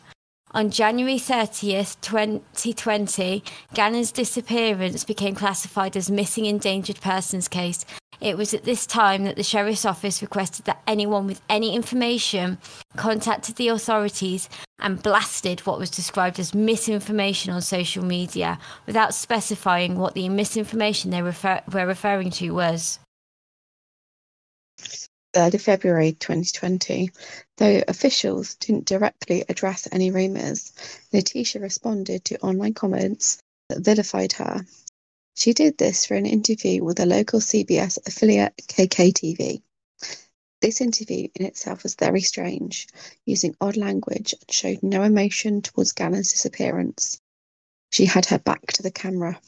On 0.52 0.68
January 0.68 1.18
30th, 1.18 2.00
2020, 2.00 3.44
Gannon's 3.72 4.10
disappearance 4.10 5.04
became 5.04 5.36
classified 5.36 5.96
as 5.96 6.10
missing 6.10 6.44
endangered 6.46 7.00
persons 7.00 7.46
case. 7.46 7.86
It 8.20 8.36
was 8.36 8.52
at 8.52 8.64
this 8.64 8.86
time 8.86 9.24
that 9.24 9.36
the 9.36 9.42
Sheriff's 9.42 9.86
Office 9.86 10.20
requested 10.20 10.66
that 10.66 10.82
anyone 10.86 11.26
with 11.26 11.40
any 11.48 11.74
information 11.74 12.58
contacted 12.96 13.56
the 13.56 13.68
authorities 13.68 14.48
and 14.78 15.02
blasted 15.02 15.60
what 15.60 15.78
was 15.78 15.90
described 15.90 16.38
as 16.38 16.54
misinformation 16.54 17.52
on 17.52 17.62
social 17.62 18.04
media 18.04 18.58
without 18.86 19.14
specifying 19.14 19.96
what 19.96 20.14
the 20.14 20.28
misinformation 20.28 21.10
they 21.10 21.22
refer- 21.22 21.62
were 21.72 21.86
referring 21.86 22.30
to 22.32 22.50
was. 22.50 22.98
3rd 25.34 25.54
of 25.54 25.62
February 25.62 26.12
2020. 26.12 27.10
Though 27.56 27.82
officials 27.88 28.54
didn't 28.56 28.86
directly 28.86 29.44
address 29.48 29.88
any 29.92 30.10
rumours, 30.10 30.72
Letecia 31.12 31.60
responded 31.60 32.24
to 32.26 32.40
online 32.40 32.74
comments 32.74 33.38
that 33.68 33.80
vilified 33.80 34.32
her. 34.32 34.66
She 35.40 35.54
did 35.54 35.78
this 35.78 36.04
for 36.04 36.16
an 36.16 36.26
interview 36.26 36.84
with 36.84 37.00
a 37.00 37.06
local 37.06 37.40
CBS 37.40 37.96
affiliate, 38.06 38.54
KKTV. 38.68 39.62
This 40.60 40.82
interview 40.82 41.28
in 41.34 41.46
itself 41.46 41.82
was 41.82 41.94
very 41.94 42.20
strange, 42.20 42.86
using 43.24 43.56
odd 43.58 43.78
language 43.78 44.34
and 44.34 44.50
showed 44.50 44.82
no 44.82 45.02
emotion 45.02 45.62
towards 45.62 45.92
Gannon's 45.92 46.30
disappearance. 46.30 47.22
She 47.90 48.04
had 48.04 48.26
her 48.26 48.38
back 48.38 48.66
to 48.74 48.82
the 48.82 48.90
camera. 48.90 49.40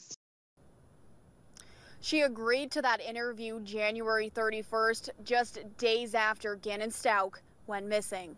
She 2.01 2.23
agreed 2.23 2.71
to 2.71 2.81
that 2.81 3.03
interview 3.03 3.61
January 3.61 4.31
31st, 4.35 5.11
just 5.25 5.59
days 5.77 6.15
after 6.15 6.57
Gannon 6.57 6.89
Stauch 6.89 7.35
went 7.67 7.87
missing. 7.87 8.35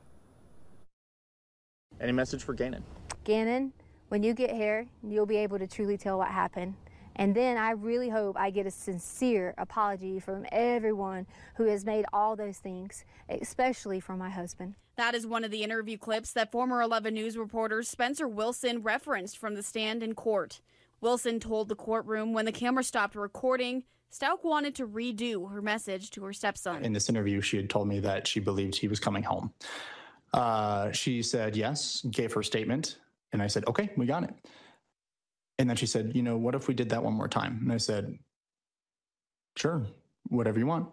Any 2.00 2.10
message 2.10 2.42
for 2.42 2.52
Gannon? 2.52 2.82
Gannon, 3.22 3.72
when 4.08 4.24
you 4.24 4.34
get 4.34 4.50
here, 4.50 4.88
you'll 5.04 5.24
be 5.24 5.36
able 5.36 5.60
to 5.60 5.68
truly 5.68 5.96
tell 5.96 6.18
what 6.18 6.32
happened. 6.32 6.74
And 7.16 7.34
then 7.34 7.56
I 7.56 7.70
really 7.70 8.08
hope 8.08 8.36
I 8.38 8.50
get 8.50 8.66
a 8.66 8.70
sincere 8.70 9.54
apology 9.58 10.18
from 10.20 10.46
everyone 10.50 11.26
who 11.56 11.66
has 11.66 11.84
made 11.84 12.04
all 12.12 12.36
those 12.36 12.58
things, 12.58 13.04
especially 13.28 14.00
from 14.00 14.18
my 14.18 14.30
husband. 14.30 14.74
That 14.96 15.14
is 15.14 15.26
one 15.26 15.44
of 15.44 15.50
the 15.50 15.62
interview 15.62 15.98
clips 15.98 16.32
that 16.32 16.52
former 16.52 16.80
11 16.80 17.14
News 17.14 17.36
reporter 17.36 17.82
Spencer 17.82 18.28
Wilson 18.28 18.82
referenced 18.82 19.38
from 19.38 19.54
the 19.54 19.62
stand 19.62 20.02
in 20.02 20.14
court. 20.14 20.60
Wilson 21.00 21.40
told 21.40 21.68
the 21.68 21.74
courtroom 21.74 22.32
when 22.32 22.44
the 22.44 22.52
camera 22.52 22.84
stopped 22.84 23.14
recording, 23.14 23.84
Stauch 24.12 24.44
wanted 24.44 24.76
to 24.76 24.86
redo 24.86 25.50
her 25.50 25.60
message 25.60 26.10
to 26.12 26.22
her 26.22 26.32
stepson. 26.32 26.84
In 26.84 26.92
this 26.92 27.08
interview, 27.08 27.40
she 27.40 27.56
had 27.56 27.68
told 27.68 27.88
me 27.88 27.98
that 28.00 28.28
she 28.28 28.38
believed 28.38 28.76
he 28.76 28.86
was 28.86 29.00
coming 29.00 29.24
home. 29.24 29.52
Uh, 30.32 30.92
she 30.92 31.20
said 31.20 31.56
yes, 31.56 32.04
gave 32.10 32.32
her 32.32 32.42
statement, 32.42 32.98
and 33.32 33.42
I 33.42 33.48
said, 33.48 33.64
okay, 33.66 33.90
we 33.96 34.06
got 34.06 34.22
it. 34.22 34.34
And 35.58 35.68
then 35.68 35.76
she 35.76 35.86
said, 35.86 36.12
you 36.14 36.22
know, 36.22 36.36
what 36.36 36.54
if 36.54 36.68
we 36.68 36.74
did 36.74 36.88
that 36.90 37.02
one 37.02 37.14
more 37.14 37.28
time? 37.28 37.60
And 37.62 37.72
I 37.72 37.76
said, 37.76 38.18
sure, 39.56 39.86
whatever 40.28 40.58
you 40.58 40.66
want. 40.66 40.88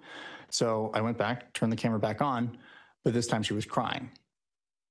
So 0.50 0.92
I 0.94 1.02
went 1.02 1.18
back, 1.18 1.54
turned 1.54 1.72
the 1.72 1.78
camera 1.78 2.00
back 2.00 2.22
on, 2.22 2.58
but 3.04 3.14
this 3.14 3.28
time 3.28 3.42
she 3.42 3.54
was 3.54 3.66
crying 3.66 4.12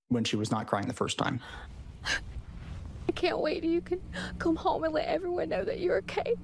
when 0.08 0.24
she 0.24 0.36
was 0.36 0.50
not 0.50 0.66
crying 0.66 0.88
the 0.88 0.94
first 0.94 1.18
time. 1.18 1.40
I 2.04 3.12
can't 3.12 3.38
wait 3.40 3.60
till 3.60 3.70
you 3.70 3.80
can 3.80 4.00
come 4.38 4.56
home 4.56 4.84
and 4.84 4.92
let 4.92 5.06
everyone 5.06 5.48
know 5.48 5.64
that 5.64 5.80
you're 5.80 5.98
okay. 5.98 6.34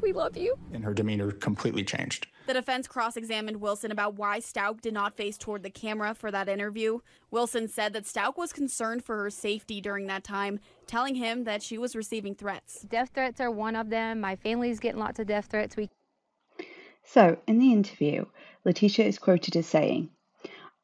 We 0.00 0.12
love 0.12 0.36
you. 0.36 0.56
And 0.72 0.84
her 0.84 0.94
demeanor 0.94 1.32
completely 1.32 1.84
changed. 1.84 2.26
The 2.46 2.52
defense 2.52 2.86
cross 2.86 3.16
examined 3.16 3.62
Wilson 3.62 3.90
about 3.90 4.16
why 4.16 4.38
Stauch 4.38 4.82
did 4.82 4.92
not 4.92 5.16
face 5.16 5.38
toward 5.38 5.62
the 5.62 5.70
camera 5.70 6.14
for 6.14 6.30
that 6.30 6.46
interview. 6.46 6.98
Wilson 7.30 7.68
said 7.68 7.94
that 7.94 8.04
Stauch 8.04 8.36
was 8.36 8.52
concerned 8.52 9.02
for 9.02 9.22
her 9.22 9.30
safety 9.30 9.80
during 9.80 10.06
that 10.08 10.24
time, 10.24 10.60
telling 10.86 11.14
him 11.14 11.44
that 11.44 11.62
she 11.62 11.78
was 11.78 11.96
receiving 11.96 12.34
threats. 12.34 12.82
Death 12.82 13.12
threats 13.14 13.40
are 13.40 13.50
one 13.50 13.74
of 13.74 13.88
them. 13.88 14.20
My 14.20 14.36
family's 14.36 14.78
getting 14.78 15.00
lots 15.00 15.18
of 15.18 15.26
death 15.26 15.46
threats. 15.46 15.74
We 15.74 15.88
So, 17.02 17.38
in 17.46 17.58
the 17.58 17.72
interview, 17.72 18.26
Letecia 18.66 19.04
is 19.04 19.18
quoted 19.18 19.56
as 19.56 19.66
saying, 19.66 20.10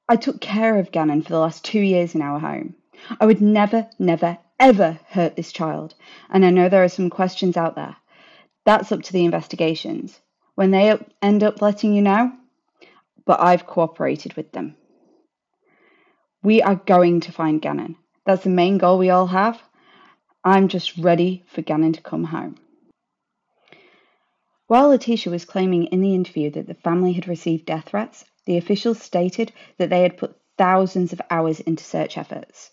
I 0.09 0.17
took 0.17 0.41
care 0.41 0.79
of 0.79 0.93
Gannon 0.93 1.21
for 1.21 1.29
the 1.29 1.39
last 1.41 1.63
two 1.63 1.81
years 1.81 2.15
in 2.15 2.23
our 2.23 2.41
home. 2.41 2.75
I 3.21 3.27
would 3.27 3.43
never, 3.43 3.91
never, 3.99 4.39
ever 4.59 4.99
hurt 5.09 5.37
this 5.37 5.53
child, 5.53 5.95
and 6.31 6.43
I 6.43 6.51
know 6.51 6.71
there 6.71 6.85
are 6.85 6.89
some 6.89 7.11
questions 7.11 7.59
out 7.59 7.75
there. 7.75 7.97
That's 8.65 8.93
up 8.93 9.03
to 9.03 9.13
the 9.13 9.27
investigations. 9.27 10.21
When 10.61 10.73
they 10.73 10.95
end 11.23 11.43
up 11.43 11.63
letting 11.63 11.95
you 11.95 12.03
know, 12.03 12.33
but 13.25 13.41
I've 13.41 13.67
cooperated 13.67 14.35
with 14.35 14.53
them. 14.53 14.77
We 16.43 16.61
are 16.61 16.75
going 16.75 17.21
to 17.21 17.33
find 17.33 17.63
Gannon. 17.63 17.97
That's 18.27 18.45
the 18.45 18.51
main 18.51 18.77
goal 18.77 18.99
we 18.99 19.09
all 19.09 19.29
have. 19.29 19.63
I'm 20.45 20.69
just 20.69 20.99
ready 20.99 21.45
for 21.47 21.63
Gannon 21.63 21.95
to 21.95 22.03
come 22.03 22.25
home. 22.25 22.57
While 24.67 24.91
Letecia 24.91 25.31
was 25.31 25.47
claiming 25.47 25.85
in 25.85 26.03
the 26.03 26.15
interview 26.15 26.51
that 26.51 26.67
the 26.67 26.75
family 26.75 27.15
had 27.15 27.27
received 27.27 27.65
death 27.65 27.87
threats, 27.87 28.27
the 28.45 28.59
officials 28.59 29.01
stated 29.01 29.53
that 29.79 29.89
they 29.89 30.03
had 30.03 30.19
put 30.19 30.37
thousands 30.59 31.15
of 31.15 31.23
hours 31.31 31.61
into 31.61 31.85
search 31.85 32.19
efforts. 32.19 32.71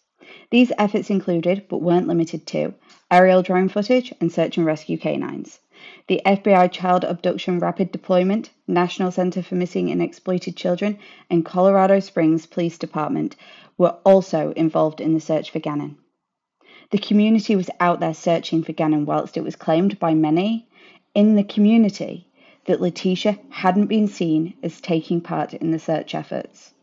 These 0.51 0.73
efforts 0.77 1.09
included, 1.09 1.69
but 1.69 1.81
weren't 1.81 2.09
limited 2.09 2.47
to, 2.47 2.73
aerial 3.09 3.43
drone 3.43 3.69
footage 3.69 4.13
and 4.19 4.29
search 4.29 4.57
and 4.57 4.65
rescue 4.65 4.97
canines. 4.97 5.61
The 6.07 6.21
FBI 6.25 6.71
Child 6.71 7.03
Abduction 7.03 7.59
Rapid 7.59 7.91
Deployment, 7.91 8.49
National 8.67 9.11
Center 9.11 9.41
for 9.41 9.55
Missing 9.55 9.91
and 9.91 10.01
Exploited 10.01 10.55
Children, 10.55 10.97
and 11.29 11.45
Colorado 11.45 11.99
Springs 11.99 12.45
Police 12.45 12.77
Department 12.77 13.35
were 13.77 13.95
also 14.05 14.51
involved 14.51 15.01
in 15.01 15.13
the 15.13 15.19
search 15.19 15.51
for 15.51 15.59
Gannon. 15.59 15.97
The 16.91 16.97
community 16.97 17.55
was 17.55 17.69
out 17.79 17.99
there 17.99 18.13
searching 18.13 18.63
for 18.63 18.71
Gannon 18.71 19.05
whilst 19.05 19.37
it 19.37 19.43
was 19.43 19.55
claimed 19.55 19.99
by 19.99 20.13
many 20.13 20.67
in 21.13 21.35
the 21.35 21.43
community 21.43 22.27
that 22.65 22.79
Letecia 22.79 23.37
hadn't 23.49 23.87
been 23.87 24.07
seen 24.07 24.53
as 24.63 24.79
taking 24.79 25.21
part 25.21 25.53
in 25.53 25.71
the 25.71 25.79
search 25.79 26.15
efforts. 26.15 26.73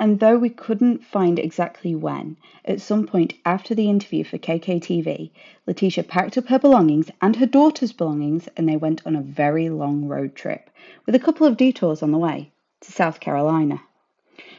And 0.00 0.20
though 0.20 0.38
we 0.38 0.50
couldn't 0.50 1.04
find 1.04 1.40
exactly 1.40 1.92
when, 1.92 2.36
at 2.64 2.80
some 2.80 3.04
point 3.04 3.34
after 3.44 3.74
the 3.74 3.90
interview 3.90 4.22
for 4.22 4.38
KKTV, 4.38 5.30
Letecia 5.66 6.06
packed 6.06 6.38
up 6.38 6.46
her 6.46 6.58
belongings 6.60 7.10
and 7.20 7.34
her 7.34 7.46
daughter's 7.46 7.92
belongings 7.92 8.48
and 8.56 8.68
they 8.68 8.76
went 8.76 9.04
on 9.04 9.16
a 9.16 9.20
very 9.20 9.68
long 9.68 10.06
road 10.06 10.36
trip, 10.36 10.70
with 11.04 11.16
a 11.16 11.18
couple 11.18 11.48
of 11.48 11.56
detours 11.56 12.00
on 12.00 12.12
the 12.12 12.18
way, 12.18 12.52
to 12.82 12.92
South 12.92 13.18
Carolina. 13.18 13.82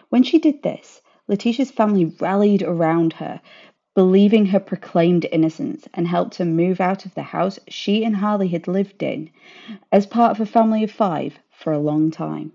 When 0.09 0.23
she 0.23 0.39
did 0.39 0.61
this, 0.61 1.01
Letecia's 1.29 1.71
family 1.71 2.13
rallied 2.19 2.61
around 2.61 3.13
her, 3.13 3.39
believing 3.95 4.47
her 4.47 4.59
proclaimed 4.59 5.25
innocence, 5.31 5.87
and 5.93 6.05
helped 6.05 6.35
her 6.35 6.45
move 6.45 6.81
out 6.81 7.05
of 7.05 7.15
the 7.15 7.23
house 7.23 7.59
she 7.69 8.03
and 8.03 8.17
Harley 8.17 8.49
had 8.49 8.67
lived 8.67 9.01
in 9.03 9.29
as 9.89 10.05
part 10.05 10.31
of 10.31 10.41
a 10.41 10.45
family 10.45 10.83
of 10.83 10.91
five 10.91 11.39
for 11.49 11.71
a 11.71 11.79
long 11.79 12.11
time. 12.11 12.51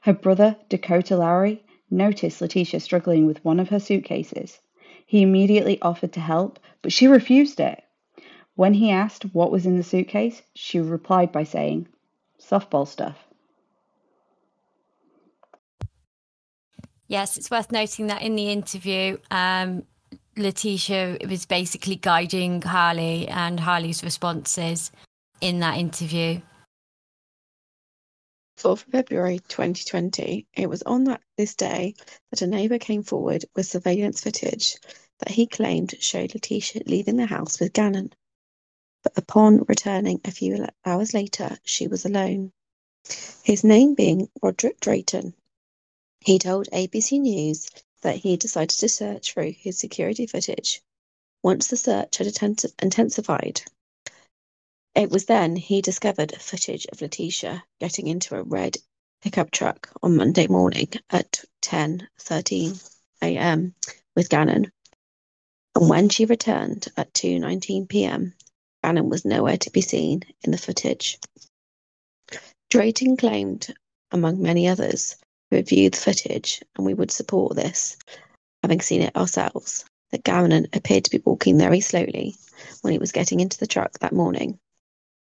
Her 0.00 0.12
brother, 0.12 0.56
Dakota 0.68 1.16
Lowry, 1.16 1.62
noticed 1.92 2.40
Letecia 2.40 2.80
struggling 2.80 3.26
with 3.26 3.44
one 3.44 3.60
of 3.60 3.68
her 3.68 3.78
suitcases. 3.78 4.60
He 5.06 5.22
immediately 5.22 5.80
offered 5.82 6.12
to 6.14 6.20
help, 6.20 6.58
but 6.80 6.92
she 6.92 7.06
refused 7.06 7.60
it. 7.60 7.82
When 8.54 8.74
he 8.74 8.90
asked 8.90 9.24
what 9.34 9.50
was 9.50 9.66
in 9.66 9.76
the 9.76 9.82
suitcase, 9.82 10.42
she 10.54 10.80
replied 10.80 11.32
by 11.32 11.44
saying, 11.44 11.88
softball 12.40 12.86
stuff. 12.86 13.16
Yes, 17.08 17.36
it's 17.36 17.50
worth 17.50 17.70
noting 17.70 18.06
that 18.06 18.22
in 18.22 18.36
the 18.36 18.50
interview, 18.50 19.18
um, 19.30 19.84
Letecia 20.36 21.28
was 21.28 21.44
basically 21.44 21.96
guiding 21.96 22.62
Harley 22.62 23.28
and 23.28 23.60
Harley's 23.60 24.02
responses 24.02 24.90
in 25.40 25.60
that 25.60 25.76
interview. 25.76 26.40
4th 28.58 28.90
February 28.90 29.40
2020, 29.48 30.46
it 30.54 30.68
was 30.68 30.82
on 30.82 31.04
that 31.04 31.22
this 31.36 31.54
day 31.54 31.94
that 32.30 32.42
a 32.42 32.46
neighbour 32.46 32.78
came 32.78 33.02
forward 33.02 33.44
with 33.56 33.66
surveillance 33.66 34.20
footage 34.20 34.76
that 35.18 35.30
he 35.30 35.46
claimed 35.46 35.94
showed 36.00 36.34
Letecia 36.34 36.82
leaving 36.86 37.16
the 37.16 37.26
house 37.26 37.60
with 37.60 37.72
Gannon. 37.72 38.12
But 39.02 39.18
upon 39.18 39.64
returning 39.68 40.20
a 40.24 40.30
few 40.30 40.66
hours 40.84 41.14
later, 41.14 41.58
she 41.64 41.88
was 41.88 42.04
alone. 42.04 42.52
His 43.42 43.64
name 43.64 43.94
being 43.94 44.28
Roderick 44.42 44.80
Drayton. 44.80 45.34
He 46.20 46.38
told 46.38 46.68
ABC 46.72 47.20
News 47.20 47.68
that 48.02 48.16
he 48.16 48.36
decided 48.36 48.78
to 48.78 48.88
search 48.88 49.32
through 49.32 49.52
his 49.52 49.78
security 49.78 50.26
footage 50.26 50.82
once 51.42 51.68
the 51.68 51.76
search 51.76 52.18
had 52.18 52.28
intensified. 52.82 53.62
It 54.94 55.10
was 55.10 55.24
then 55.24 55.56
he 55.56 55.80
discovered 55.80 56.38
footage 56.38 56.86
of 56.92 57.00
Letecia 57.00 57.62
getting 57.80 58.08
into 58.08 58.36
a 58.36 58.42
red 58.42 58.76
pickup 59.22 59.50
truck 59.50 59.90
on 60.02 60.16
Monday 60.16 60.46
morning 60.46 60.88
at 61.08 61.44
10:13 61.62 62.90
a.m. 63.22 63.74
with 64.14 64.28
Gannon. 64.28 64.70
And 65.74 65.88
when 65.88 66.10
she 66.10 66.26
returned 66.26 66.88
at 66.98 67.14
2:19 67.14 67.88
p.m., 67.88 68.34
Gannon 68.84 69.08
was 69.08 69.24
nowhere 69.24 69.56
to 69.56 69.70
be 69.70 69.80
seen 69.80 70.24
in 70.42 70.50
the 70.50 70.58
footage. 70.58 71.18
Drayton 72.68 73.16
claimed, 73.16 73.74
among 74.10 74.42
many 74.42 74.68
others, 74.68 75.16
who 75.50 75.56
had 75.56 75.68
viewed 75.68 75.94
the 75.94 76.00
footage, 76.00 76.62
and 76.76 76.84
we 76.84 76.92
would 76.92 77.10
support 77.10 77.56
this, 77.56 77.96
having 78.62 78.82
seen 78.82 79.00
it 79.00 79.16
ourselves, 79.16 79.86
that 80.10 80.22
Gannon 80.22 80.66
appeared 80.74 81.04
to 81.06 81.10
be 81.10 81.22
walking 81.24 81.58
very 81.58 81.80
slowly 81.80 82.36
when 82.82 82.92
he 82.92 82.98
was 82.98 83.10
getting 83.10 83.40
into 83.40 83.58
the 83.58 83.66
truck 83.66 83.98
that 84.00 84.12
morning 84.12 84.58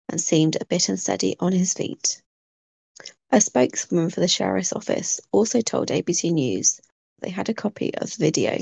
and 0.10 0.22
seemed 0.22 0.56
a 0.56 0.66
bit 0.66 0.90
unsteady 0.90 1.36
on 1.40 1.52
his 1.52 1.74
feet. 1.74 2.22
A 3.32 3.42
spokeswoman 3.42 4.10
for 4.10 4.20
the 4.20 4.28
sheriff's 4.28 4.74
office 4.74 5.20
also 5.32 5.62
told 5.62 5.90
ABC 5.90 6.32
News 6.32 6.80
they 7.20 7.30
had 7.30 7.50
a 7.50 7.54
copy 7.54 7.94
of 7.96 8.12
the 8.12 8.18
video 8.18 8.60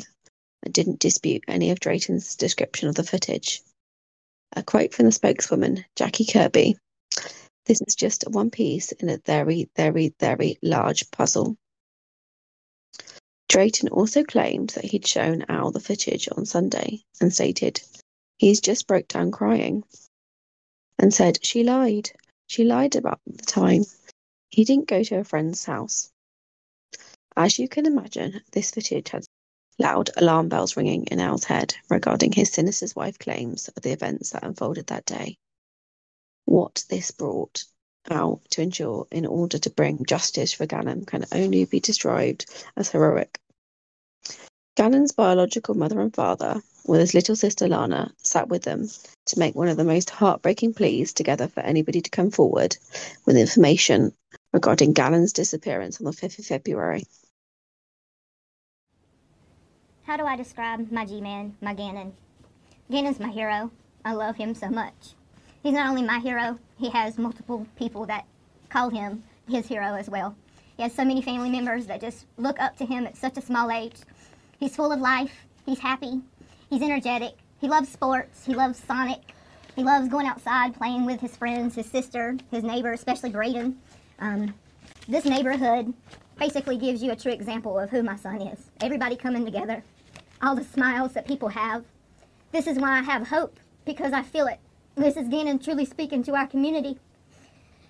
and 0.64 0.74
didn't 0.74 1.00
dispute 1.00 1.44
any 1.48 1.70
of 1.72 1.80
Drayton's 1.80 2.36
description 2.36 2.88
of 2.88 2.96
the 2.96 3.04
footage. 3.04 3.62
A 4.56 4.64
quote 4.64 4.94
from 4.94 5.06
the 5.06 5.12
spokeswoman, 5.12 5.86
Jackie 5.96 6.26
Kirby 6.26 6.78
This 7.66 7.82
is 7.82 7.96
just 7.96 8.24
one 8.28 8.50
piece 8.50 8.92
in 8.94 9.10
a 9.10 9.18
very, 9.26 9.70
very, 9.76 10.14
very 10.20 10.58
large 10.62 11.12
puzzle. 11.12 11.58
Drayton 13.50 13.90
also 13.90 14.24
claimed 14.24 14.70
that 14.72 14.86
he'd 14.86 15.06
shown 15.06 15.46
Al 15.50 15.72
the 15.72 15.80
footage 15.80 16.30
on 16.32 16.46
Sunday 16.46 17.04
and 17.22 17.34
stated, 17.34 17.82
He's 18.38 18.62
just 18.62 18.88
broke 18.88 19.08
down 19.08 19.32
crying 19.32 19.84
and 21.00 21.14
said 21.14 21.44
she 21.44 21.64
lied. 21.64 22.12
She 22.48 22.64
lied 22.64 22.96
about 22.96 23.20
the 23.26 23.46
time. 23.46 23.84
He 24.50 24.64
didn't 24.64 24.88
go 24.88 25.04
to 25.04 25.20
a 25.20 25.24
friend's 25.24 25.66
house. 25.66 26.12
As 27.36 27.58
you 27.58 27.68
can 27.68 27.86
imagine, 27.86 28.42
this 28.52 28.72
footage 28.72 29.10
had 29.10 29.26
loud 29.80 30.12
alarm 30.18 30.50
bells 30.50 30.78
ringing 30.78 31.06
in 31.06 31.20
Al's 31.20 31.46
head 31.46 31.74
regarding 31.90 32.32
his 32.32 32.52
sinister 32.52 32.88
wife 32.96 33.18
claims 33.18 33.70
of 33.70 33.82
the 33.82 33.92
events 33.92 34.30
that 34.32 34.44
unfolded 34.44 34.88
that 34.88 35.06
day. 35.06 35.38
What 36.46 36.84
this 36.90 37.12
brought 37.12 37.64
Al 38.10 38.42
to 38.52 38.62
endure 38.62 39.08
in 39.12 39.26
order 39.26 39.58
to 39.58 39.70
bring 39.70 40.06
justice 40.06 40.54
for 40.54 40.66
Gannon 40.66 41.06
can 41.06 41.26
only 41.32 41.66
be 41.66 41.80
described 41.80 42.46
as 42.76 42.90
heroic. 42.90 43.40
Gannon's 44.76 45.14
biological 45.14 45.76
mother 45.76 46.02
and 46.02 46.14
father 46.14 46.62
with 46.86 47.00
his 47.00 47.14
little 47.14 47.36
sister 47.36 47.68
Lana, 47.68 48.12
sat 48.18 48.50
with 48.50 48.64
them 48.64 48.88
to 49.26 49.40
make 49.40 49.56
one 49.56 49.68
of 49.68 49.78
the 49.78 49.84
most 49.84 50.10
heartbreaking 50.10 50.74
pleas 50.74 51.14
together 51.14 51.48
for 51.48 51.62
anybody 51.62 52.02
to 52.02 52.10
come 52.10 52.32
forward 52.32 52.76
with 53.26 53.38
information 53.38 54.14
regarding 54.52 54.94
Gannon's 54.94 55.34
disappearance 55.34 56.00
on 56.00 56.06
the 56.06 56.12
5th 56.12 56.40
of 56.40 56.46
February. 56.46 57.04
How 60.04 60.18
do 60.18 60.26
I 60.26 60.36
describe 60.36 60.92
my 60.92 61.06
G 61.06 61.22
Man, 61.22 61.56
my 61.62 61.74
Gannon? 61.74 62.14
Gannon's 62.92 63.20
my 63.20 63.30
hero. 63.30 63.72
I 64.04 64.14
love 64.14 64.36
him 64.36 64.54
so 64.54 64.70
much. 64.70 65.14
He's 65.64 65.74
not 65.74 65.90
only 65.90 66.04
my 66.04 66.20
hero, 66.20 66.60
he 66.78 66.90
has 66.90 67.18
multiple 67.18 67.66
people 67.78 68.06
that 68.08 68.26
call 68.70 68.90
him 68.90 69.24
his 69.48 69.66
hero 69.66 69.96
as 69.96 70.10
well. 70.10 70.36
He 70.76 70.84
has 70.84 70.94
so 70.94 71.06
many 71.06 71.22
family 71.22 71.50
members 71.50 71.86
that 71.86 72.02
just 72.02 72.26
look 72.38 72.60
up 72.60 72.76
to 72.78 72.86
him 72.86 73.08
at 73.08 73.16
such 73.16 73.38
a 73.38 73.42
small 73.42 73.72
age. 73.72 73.96
He's 74.60 74.76
full 74.76 74.92
of 74.92 75.00
life, 75.00 75.46
he's 75.66 75.80
happy, 75.80 76.22
He's 76.74 76.82
energetic. 76.82 77.36
He 77.62 77.68
loves 77.68 77.88
sports. 77.88 78.46
He 78.48 78.56
loves 78.56 78.80
Sonic. 78.80 79.22
He 79.76 79.84
loves 79.84 80.08
going 80.08 80.26
outside, 80.26 80.74
playing 80.74 81.06
with 81.06 81.22
his 81.22 81.38
friends, 81.38 81.76
his 81.76 81.86
sister, 81.86 82.36
his 82.50 82.64
neighbor, 82.64 82.94
especially 82.94 83.30
Braden. 83.30 83.78
Um, 84.18 84.56
this 85.08 85.24
neighborhood 85.24 85.94
basically 86.40 86.78
gives 86.78 87.04
you 87.04 87.12
a 87.12 87.16
true 87.16 87.32
example 87.32 87.78
of 87.78 87.92
who 87.92 88.02
my 88.02 88.16
son 88.16 88.42
is. 88.42 88.72
Everybody 88.82 89.16
coming 89.16 89.46
together, 89.46 89.84
all 90.42 90.56
the 90.56 90.64
smiles 90.64 91.14
that 91.14 91.28
people 91.28 91.50
have. 91.50 91.86
This 92.52 92.66
is 92.66 92.80
why 92.80 92.98
I 92.98 93.04
have 93.04 93.28
hope, 93.28 93.60
because 93.86 94.12
I 94.12 94.24
feel 94.24 94.48
it. 94.48 94.58
This 94.96 95.16
is 95.16 95.28
Gannon 95.28 95.60
truly 95.60 95.86
speaking 95.86 96.24
to 96.24 96.34
our 96.34 96.48
community. 96.48 96.98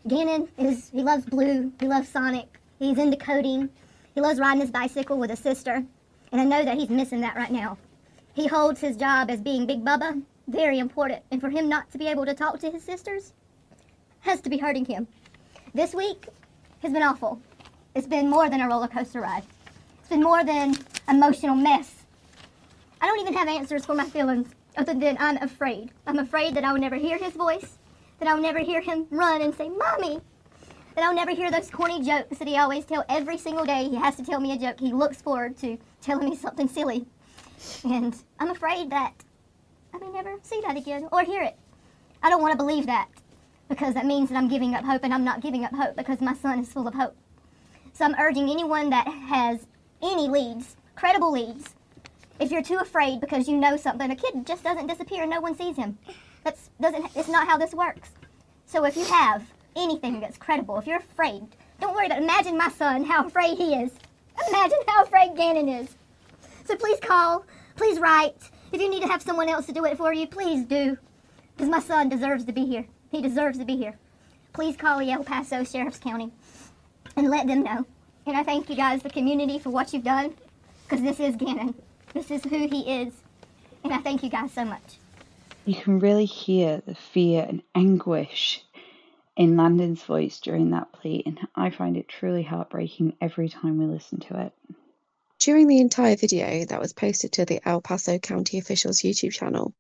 Gannon 0.10 0.50
is, 0.58 0.90
he 0.90 1.04
loves 1.04 1.24
blue, 1.24 1.72
he 1.80 1.88
loves 1.88 2.10
Sonic, 2.10 2.60
he's 2.80 2.98
into 2.98 3.16
coding, 3.16 3.70
he 4.14 4.20
loves 4.20 4.42
riding 4.42 4.60
his 4.60 4.72
bicycle 4.72 5.18
with 5.18 5.30
his 5.30 5.40
sister, 5.40 5.86
and 6.34 6.42
I 6.42 6.44
know 6.44 6.66
that 6.66 6.78
he's 6.78 6.90
missing 6.90 7.22
that 7.22 7.38
right 7.38 7.52
now. 7.52 7.78
He 8.34 8.48
holds 8.48 8.82
his 8.82 8.98
job 8.98 9.30
as 9.30 9.42
being 9.42 9.68
Big 9.68 9.86
Bubba 9.86 10.24
very 10.48 10.80
important, 10.80 11.22
and 11.32 11.40
for 11.40 11.50
him 11.50 11.70
not 11.70 11.92
to 11.92 11.98
be 11.98 12.08
able 12.08 12.26
to 12.26 12.34
talk 12.34 12.60
to 12.60 12.72
his 12.72 12.84
sisters 12.84 13.34
has 14.22 14.42
to 14.42 14.50
be 14.50 14.58
hurting 14.58 14.86
him. 14.86 15.08
This 15.74 15.94
week 15.94 16.28
has 16.82 16.92
been 16.92 17.04
awful. 17.04 17.40
It's 17.94 18.08
been 18.08 18.30
more 18.30 18.50
than 18.50 18.62
a 18.62 18.68
roller 18.68 18.88
coaster 18.88 19.22
ride. 19.22 19.44
It's 20.00 20.10
been 20.10 20.24
more 20.24 20.44
than 20.44 20.76
emotional 21.08 21.56
mess. 21.56 22.04
I 23.02 23.06
don't 23.06 23.20
even 23.20 23.34
have 23.34 23.48
answers 23.48 23.86
for 23.86 23.94
my 23.94 24.06
feelings 24.06 24.50
other 24.78 24.94
than 24.94 25.18
I'm 25.20 25.38
afraid. 25.38 25.92
I'm 26.08 26.20
afraid 26.20 26.56
that 26.56 26.64
I 26.64 26.74
will 26.74 26.80
never 26.80 26.96
hear 26.96 27.18
his 27.18 27.34
voice, 27.34 27.78
that 28.20 28.28
I'll 28.28 28.42
never 28.42 28.60
hear 28.60 28.82
him 28.82 29.06
run 29.12 29.42
and 29.42 29.54
say, 29.54 29.70
Mommy, 29.70 30.22
that 30.96 31.04
I'll 31.04 31.14
never 31.14 31.32
hear 31.32 31.52
those 31.52 31.70
corny 31.70 32.02
jokes 32.04 32.40
that 32.40 32.48
he 32.48 32.58
always 32.58 32.86
tells 32.86 33.06
every 33.10 33.38
single 33.38 33.66
day. 33.66 33.90
He 33.90 33.96
has 33.96 34.16
to 34.16 34.26
tell 34.26 34.40
me 34.40 34.54
a 34.54 34.58
joke. 34.58 34.80
He 34.80 34.92
looks 34.92 35.22
forward 35.22 35.58
to 35.58 35.78
telling 36.02 36.30
me 36.30 36.36
something 36.36 36.68
silly. 36.68 37.06
And 37.84 38.16
I'm 38.40 38.50
afraid 38.50 38.90
that 38.90 39.14
I 39.94 39.98
may 39.98 40.10
never 40.10 40.36
see 40.42 40.62
that 40.66 40.78
again 40.78 41.08
or 41.12 41.24
hear 41.24 41.44
it. 41.44 41.56
I 42.22 42.30
don't 42.30 42.42
want 42.42 42.54
to 42.54 42.58
believe 42.58 42.86
that 42.86 43.10
because 43.70 43.94
that 43.94 44.06
means 44.06 44.30
that 44.30 44.38
I'm 44.38 44.48
giving 44.48 44.76
up 44.76 44.84
hope 44.84 45.04
and 45.04 45.14
I'm 45.14 45.24
not 45.24 45.42
giving 45.42 45.66
up 45.66 45.74
hope 45.74 45.96
because 45.96 46.22
my 46.22 46.34
son 46.34 46.60
is 46.60 46.72
full 46.72 46.88
of 46.88 46.94
hope. 46.94 47.16
So 47.94 48.06
I'm 48.06 48.16
urging 48.20 48.50
anyone 48.50 48.90
that 48.90 49.08
has 49.08 49.68
any 50.02 50.28
leads, 50.28 50.76
credible 50.96 51.32
leads, 51.32 51.76
if 52.40 52.52
you're 52.52 52.64
too 52.64 52.78
afraid 52.78 53.22
because 53.22 53.48
you 53.48 53.58
know 53.58 53.78
something, 53.78 54.10
a 54.10 54.16
kid 54.16 54.46
just 54.46 54.64
doesn't 54.64 54.88
disappear 54.88 55.22
and 55.22 55.32
no 55.32 55.42
one 55.42 55.56
sees 55.56 55.76
him. 55.76 55.98
That's 56.44 56.70
doesn't 56.82 57.16
it's 57.16 57.30
not 57.30 57.48
how 57.48 57.58
this 57.58 57.74
works. 57.74 58.10
So 58.66 58.86
if 58.86 58.98
you 58.98 59.06
have 59.06 59.44
anything 59.76 60.20
that's 60.20 60.38
credible, 60.38 60.78
if 60.78 60.88
you're 60.88 60.98
afraid, 60.98 61.44
don't 61.80 61.96
worry 61.96 62.08
about 62.08 62.20
it. 62.20 62.24
imagine 62.24 62.58
my 62.58 62.70
son, 62.70 63.04
how 63.04 63.26
afraid 63.26 63.58
he 63.58 63.76
is. 63.76 63.92
Imagine 64.50 64.80
how 64.88 65.04
afraid 65.04 65.36
Gannon 65.36 65.70
is. 65.70 65.90
So 66.66 66.76
please 66.76 67.00
call, 67.00 67.46
please 67.76 68.00
write. 68.00 68.50
If 68.72 68.82
you 68.82 68.90
need 68.90 69.02
to 69.02 69.08
have 69.08 69.22
someone 69.22 69.50
else 69.50 69.66
to 69.68 69.74
do 69.74 69.86
it 69.86 69.98
for 69.98 70.14
you, 70.14 70.28
please 70.28 70.66
do. 70.66 70.98
Because 71.56 71.70
my 71.70 71.80
son 71.80 72.10
deserves 72.10 72.46
to 72.46 72.54
be 72.54 72.66
here. 72.66 72.86
He 73.12 73.22
deserves 73.22 73.58
to 73.60 73.66
be 73.66 73.78
here. 73.78 73.98
Please 74.54 74.76
call 74.76 75.00
the 75.00 75.12
El 75.12 75.24
Paso 75.24 75.64
Sheriff's 75.64 76.00
County 76.00 76.32
and 77.16 77.30
let 77.30 77.48
them 77.48 77.64
know. 77.64 77.86
And 78.26 78.38
I 78.38 78.44
thank 78.44 78.70
you 78.70 78.76
guys, 78.76 79.04
the 79.04 79.10
community, 79.10 79.60
for 79.60 79.70
what 79.70 79.94
you've 79.94 80.04
done. 80.04 80.34
Because 80.84 81.04
this 81.04 81.20
is 81.20 81.36
Gannon. 81.36 81.76
This 82.14 82.32
is 82.32 82.44
who 82.44 82.68
he 82.68 83.02
is. 83.02 83.14
And 83.84 83.94
I 83.94 83.98
thank 83.98 84.24
you 84.24 84.30
guys 84.30 84.52
so 84.52 84.64
much. 84.64 84.98
You 85.66 85.76
can 85.76 86.00
really 86.00 86.26
hear 86.26 86.82
the 86.86 86.96
fear 86.96 87.46
and 87.48 87.62
anguish 87.76 88.64
in 89.36 89.58
Landon's 89.58 90.04
voice 90.04 90.40
during 90.40 90.72
that 90.72 90.92
plea, 90.92 91.24
and 91.26 91.40
I 91.56 91.70
find 91.70 91.98
it 91.98 92.08
truly 92.08 92.44
heartbreaking 92.44 93.16
every 93.20 93.50
time 93.50 93.80
we 93.80 93.86
listen 93.86 94.20
to 94.22 94.40
it. 94.42 94.54
During 95.44 95.68
the 95.68 95.80
entire 95.80 96.16
video 96.16 96.64
that 96.64 96.80
was 96.80 96.94
posted 96.94 97.34
to 97.34 97.44
the 97.44 97.60
El 97.68 97.82
Paso 97.82 98.18
County 98.18 98.60
officials' 98.60 99.02
YouTube 99.02 99.34
channel, 99.34 99.74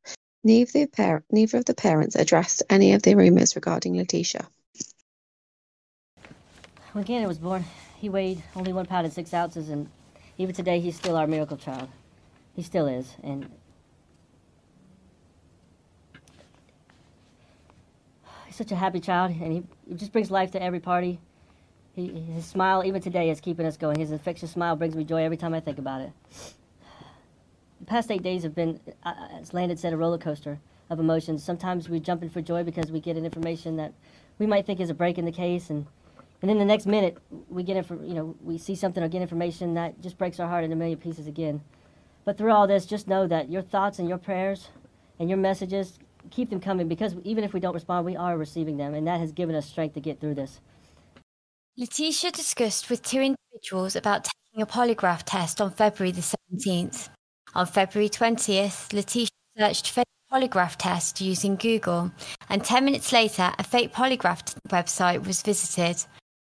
neither, 0.44 0.88
par- 0.88 1.24
neither 1.32 1.58
of 1.58 1.64
the 1.64 1.74
parents 1.74 2.18
addressed 2.18 2.64
any 2.70 2.92
of 2.92 3.02
the 3.02 3.16
rumors 3.16 3.56
regarding 3.56 3.94
Letecia. 3.94 4.46
When 6.92 7.06
Gannon 7.06 7.30
was 7.30 7.38
born, 7.38 7.64
he 7.96 8.10
weighed 8.10 8.44
only 8.58 8.74
one 8.74 8.88
pound 8.88 9.06
and 9.06 9.14
six 9.14 9.34
ounces, 9.34 9.70
and 9.70 9.90
even 10.38 10.54
today, 10.54 10.82
he's 10.82 10.98
still 10.98 11.16
our 11.16 11.28
miracle 11.28 11.56
child. 11.56 11.88
He 12.58 12.62
still 12.62 12.88
is, 12.88 13.16
and 13.24 13.50
he's 18.48 18.58
such 18.58 18.74
a 18.74 18.76
happy 18.76 19.00
child, 19.00 19.32
and 19.32 19.54
he 19.88 19.96
just 19.96 20.12
brings 20.12 20.30
life 20.30 20.52
to 20.52 20.62
every 20.62 20.82
party. 20.82 21.22
He, 21.96 22.08
his 22.08 22.46
smile, 22.46 22.84
even 22.84 23.02
today, 23.02 23.30
is 23.30 23.40
keeping 23.40 23.66
us 23.66 23.78
going. 23.78 24.00
His 24.00 24.12
infectious 24.12 24.52
smile 24.52 24.76
brings 24.76 24.96
me 24.96 25.04
joy 25.04 25.24
every 25.24 25.38
time 25.38 25.54
I 25.54 25.60
think 25.60 25.78
about 25.78 26.02
it. 26.02 26.12
The 27.80 27.86
past 27.86 28.10
eight 28.10 28.24
days 28.24 28.44
have 28.44 28.56
been, 28.56 28.80
as 29.04 29.54
Landon 29.54 29.78
said, 29.78 29.94
a 29.94 29.98
roller 29.98 30.18
coaster 30.18 30.60
of 30.90 31.00
emotions. 31.00 31.44
Sometimes 31.44 31.90
we 31.90 32.00
jump 32.00 32.24
in 32.24 32.30
for 32.30 32.42
joy 32.42 32.64
because 32.64 32.92
we 32.92 33.00
get 33.00 33.16
an 33.16 33.26
information 33.26 33.76
that 33.76 33.94
we 34.40 34.48
might 34.48 34.66
think 34.66 34.80
is 34.80 34.90
a 34.90 34.94
break 34.94 35.18
in 35.18 35.26
the 35.26 35.32
case, 35.32 35.70
and 35.70 35.86
and 36.42 36.50
then 36.50 36.58
the 36.58 36.66
next 36.66 36.86
minute 36.86 37.18
we 37.50 37.64
get 37.64 37.78
inf- 37.78 37.90
you 37.90 38.14
know 38.14 38.36
we 38.44 38.58
see 38.58 38.76
something 38.76 39.04
or 39.04 39.08
get 39.08 39.22
information 39.22 39.76
that 39.76 40.02
just 40.02 40.18
breaks 40.18 40.40
our 40.40 40.48
heart 40.48 40.64
into 40.64 40.76
a 40.76 40.80
million 40.80 40.98
pieces 40.98 41.28
again. 41.28 41.62
But 42.26 42.38
through 42.38 42.52
all 42.52 42.68
this, 42.68 42.86
just 42.86 43.08
know 43.08 43.28
that 43.28 43.50
your 43.50 43.62
thoughts 43.62 44.00
and 44.00 44.10
your 44.10 44.18
prayers 44.18 44.70
and 45.20 45.30
your 45.30 45.38
messages 45.38 46.00
keep 46.32 46.50
them 46.50 46.60
coming 46.60 46.88
because 46.88 47.16
even 47.24 47.44
if 47.44 47.54
we 47.54 47.60
don't 47.60 47.74
respond, 47.74 48.06
we 48.06 48.16
are 48.16 48.38
receiving 48.38 48.78
them, 48.78 48.94
and 48.94 49.06
that 49.08 49.20
has 49.20 49.32
given 49.32 49.56
us 49.56 49.68
strength 49.68 49.94
to 49.94 50.00
get 50.00 50.20
through 50.20 50.36
this. 50.36 50.60
Letecia 51.80 52.32
discussed 52.32 52.88
with 52.92 53.02
two 53.02 53.20
individuals 53.20 53.96
about 53.96 54.26
taking 54.26 54.62
a 54.62 54.66
polygraph 54.68 55.24
test 55.26 55.60
on 55.60 55.72
February 55.72 56.12
the 56.12 56.22
17th. 56.22 57.10
On 57.56 57.66
February 57.66 58.10
20th, 58.10 58.90
Letecia 58.90 59.30
searched 59.58 59.90
fake 59.90 60.06
polygraph 60.32 60.76
test 60.78 61.20
using 61.20 61.56
Google, 61.56 62.12
and 62.48 62.64
10 62.64 62.86
minutes 62.86 63.12
later, 63.12 63.52
a 63.58 63.64
fake 63.64 63.92
polygraph 63.92 64.54
website 64.70 65.26
was 65.26 65.42
visited. 65.42 66.06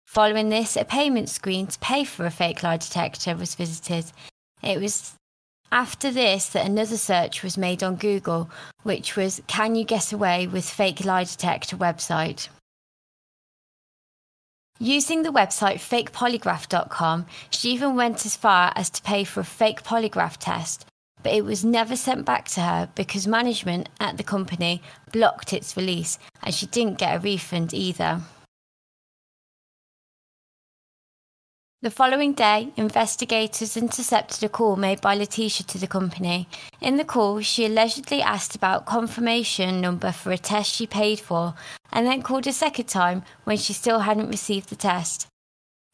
Following 0.08 0.50
this, 0.50 0.76
a 0.76 0.86
payment 0.86 1.30
screen 1.30 1.68
to 1.68 1.78
pay 1.78 2.04
for 2.04 2.26
a 2.26 2.32
fake 2.32 2.64
lie 2.64 2.78
detector 2.78 3.36
was 3.36 3.54
visited. 3.54 4.12
It 4.64 4.82
was 4.82 5.14
after 5.72 6.10
this 6.10 6.50
that 6.50 6.66
another 6.66 6.98
search 6.98 7.44
was 7.44 7.60
made 7.60 7.84
on 7.84 7.96
Google, 7.96 8.50
which 8.82 9.16
was 9.16 9.40
Can 9.46 9.76
you 9.76 9.84
get 9.86 10.12
away 10.12 10.48
with 10.48 10.68
fake 10.68 11.06
lie 11.06 11.26
detector 11.26 11.78
website? 11.78 12.50
Using 14.82 15.22
the 15.22 15.30
website 15.30 15.76
fakepolygraph.com, 15.76 17.28
she 17.52 17.70
even 17.70 17.96
went 17.96 18.26
as 18.26 18.36
far 18.36 18.74
as 18.76 18.89
to 18.89 19.02
pay 19.04 19.24
for 19.24 19.41
a 19.41 19.44
fake 19.44 19.84
polygraph 19.84 20.38
test, 20.39 20.88
but 21.22 21.34
it 21.34 21.46
was 21.46 21.63
never 21.63 21.96
sent 21.96 22.26
back 22.26 22.48
to 22.48 22.62
her 22.62 22.89
because 22.96 23.28
management 23.28 23.89
at 24.00 24.17
the 24.17 24.24
company 24.24 24.82
blocked 25.12 25.54
its 25.54 25.78
release 25.78 26.17
and 26.41 26.56
she 26.56 26.65
didn't 26.65 26.98
get 26.98 27.15
a 27.15 27.20
refund 27.20 27.76
either. 27.76 28.22
The 31.84 31.89
following 31.89 32.34
day, 32.34 32.72
investigators 32.78 33.76
intercepted 33.76 34.44
a 34.44 34.50
call 34.50 34.76
made 34.76 35.02
by 35.02 35.17
Letecia 35.17 35.65
to 35.65 35.80
the 35.80 35.88
company. 35.88 36.48
In 36.80 36.98
the 36.98 37.04
call, 37.04 37.41
she 37.41 37.65
allegedly 37.65 38.22
asked 38.22 38.56
about 38.56 38.86
confirmation 38.86 39.82
number 39.82 40.12
for 40.12 40.32
a 40.32 40.38
test 40.38 40.76
she 40.76 40.86
paid 40.86 41.20
for, 41.20 41.56
and 41.91 42.06
then 42.06 42.22
called 42.22 42.46
a 42.46 42.54
second 42.54 42.86
time 42.86 43.24
when 43.46 43.58
she 43.58 43.74
still 43.74 44.02
hadn't 44.02 44.30
received 44.30 44.70
the 44.70 44.76
test. 44.76 45.26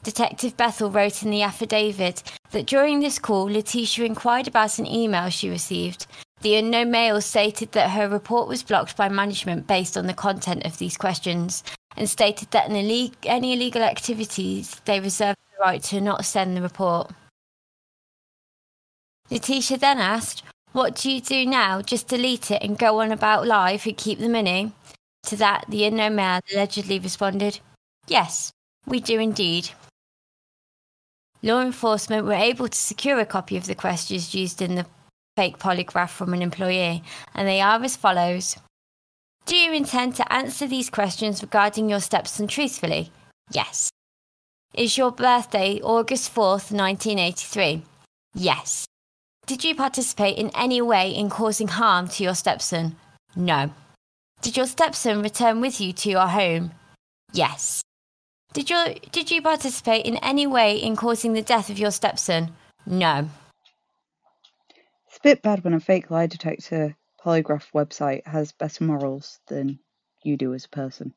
Detective 0.03 0.57
Bethel 0.57 0.91
wrote 0.91 1.23
in 1.23 1.31
the 1.31 1.41
affidavit 1.41 2.21
that 2.51 2.67
during 2.67 2.99
this 2.99 3.17
call, 3.17 3.47
Letecia 3.47 4.05
inquired 4.05 4.49
about 4.49 4.79
an 4.79 4.85
email 4.85 5.29
she 5.29 5.49
received. 5.49 6.05
The 6.41 6.57
unknown 6.57 6.91
male 6.91 7.21
stated 7.21 7.71
that 7.71 7.91
her 7.91 8.09
report 8.09 8.49
was 8.49 8.61
blocked 8.61 8.97
by 8.97 9.07
management 9.07 9.67
based 9.67 9.95
on 9.95 10.05
the 10.05 10.13
content 10.13 10.65
of 10.65 10.79
these 10.79 10.97
questions 10.97 11.63
and 11.95 12.09
stated 12.09 12.51
that 12.51 12.69
any 12.69 13.13
illegal 13.53 13.83
activities 13.83 14.81
they 14.83 14.99
reserved 14.99 15.37
right 15.59 15.81
to 15.83 16.01
not 16.01 16.25
send 16.25 16.55
the 16.55 16.61
report. 16.61 17.11
Letecia 19.29 19.79
then 19.79 19.99
asked, 19.99 20.43
What 20.71 20.95
do 20.95 21.11
you 21.11 21.21
do 21.21 21.45
now? 21.45 21.81
Just 21.81 22.07
delete 22.07 22.51
it 22.51 22.63
and 22.63 22.77
go 22.77 23.01
on 23.01 23.11
about 23.11 23.47
life 23.47 23.85
and 23.85 23.97
keep 23.97 24.19
the 24.19 24.29
money? 24.29 24.71
To 25.25 25.35
that, 25.37 25.65
the 25.67 25.83
unknown 25.85 26.15
man 26.15 26.41
allegedly 26.53 26.99
responded, 26.99 27.59
Yes, 28.07 28.51
we 28.85 28.99
do 28.99 29.19
indeed. 29.19 29.69
Law 31.43 31.61
enforcement 31.61 32.25
were 32.25 32.33
able 32.33 32.67
to 32.67 32.77
secure 32.77 33.19
a 33.19 33.25
copy 33.25 33.57
of 33.57 33.65
the 33.65 33.75
questions 33.75 34.33
used 34.33 34.61
in 34.61 34.75
the 34.75 34.85
fake 35.35 35.59
polygraph 35.59 36.09
from 36.09 36.33
an 36.33 36.41
employee, 36.41 37.03
and 37.35 37.47
they 37.47 37.61
are 37.61 37.81
as 37.83 37.95
follows 37.95 38.57
Do 39.45 39.55
you 39.55 39.71
intend 39.71 40.15
to 40.15 40.33
answer 40.33 40.67
these 40.67 40.89
questions 40.89 41.41
regarding 41.41 41.89
your 41.89 41.99
stepson 41.99 42.47
truthfully? 42.47 43.11
Yes. 43.51 43.91
Is 44.73 44.97
your 44.97 45.11
birthday 45.11 45.79
August 45.81 46.33
4th, 46.35 46.71
1983? 46.71 47.83
Yes. 48.35 48.85
Did 49.45 49.63
you 49.63 49.73
participate 49.73 50.37
in 50.37 50.51
any 50.53 50.81
way 50.81 51.09
in 51.11 51.29
causing 51.29 51.69
harm 51.69 52.07
to 52.09 52.23
your 52.23 52.35
stepson? 52.35 52.95
No. 53.35 53.71
Did 54.41 54.57
your 54.57 54.67
stepson 54.67 55.23
return 55.23 55.61
with 55.61 55.81
you 55.81 55.93
to 55.93 56.09
your 56.09 56.27
home? 56.27 56.71
Yes. 57.31 57.81
Did 58.53 58.69
you, 58.69 58.95
did 59.11 59.31
you 59.31 59.41
participate 59.41 60.05
in 60.05 60.17
any 60.17 60.45
way 60.45 60.77
in 60.77 60.95
causing 60.95 61.33
the 61.33 61.41
death 61.41 61.69
of 61.69 61.79
your 61.79 61.91
stepson? 61.91 62.51
No. 62.85 63.29
It's 65.07 65.17
a 65.17 65.23
bit 65.23 65.41
bad 65.41 65.63
when 65.63 65.73
a 65.73 65.79
fake 65.79 66.11
lie 66.11 66.27
detector 66.27 66.95
polygraph 67.23 67.71
website 67.73 68.27
has 68.27 68.51
better 68.51 68.83
morals 68.83 69.39
than 69.47 69.79
you 70.23 70.37
do 70.37 70.53
as 70.53 70.65
a 70.65 70.69
person. 70.69 71.13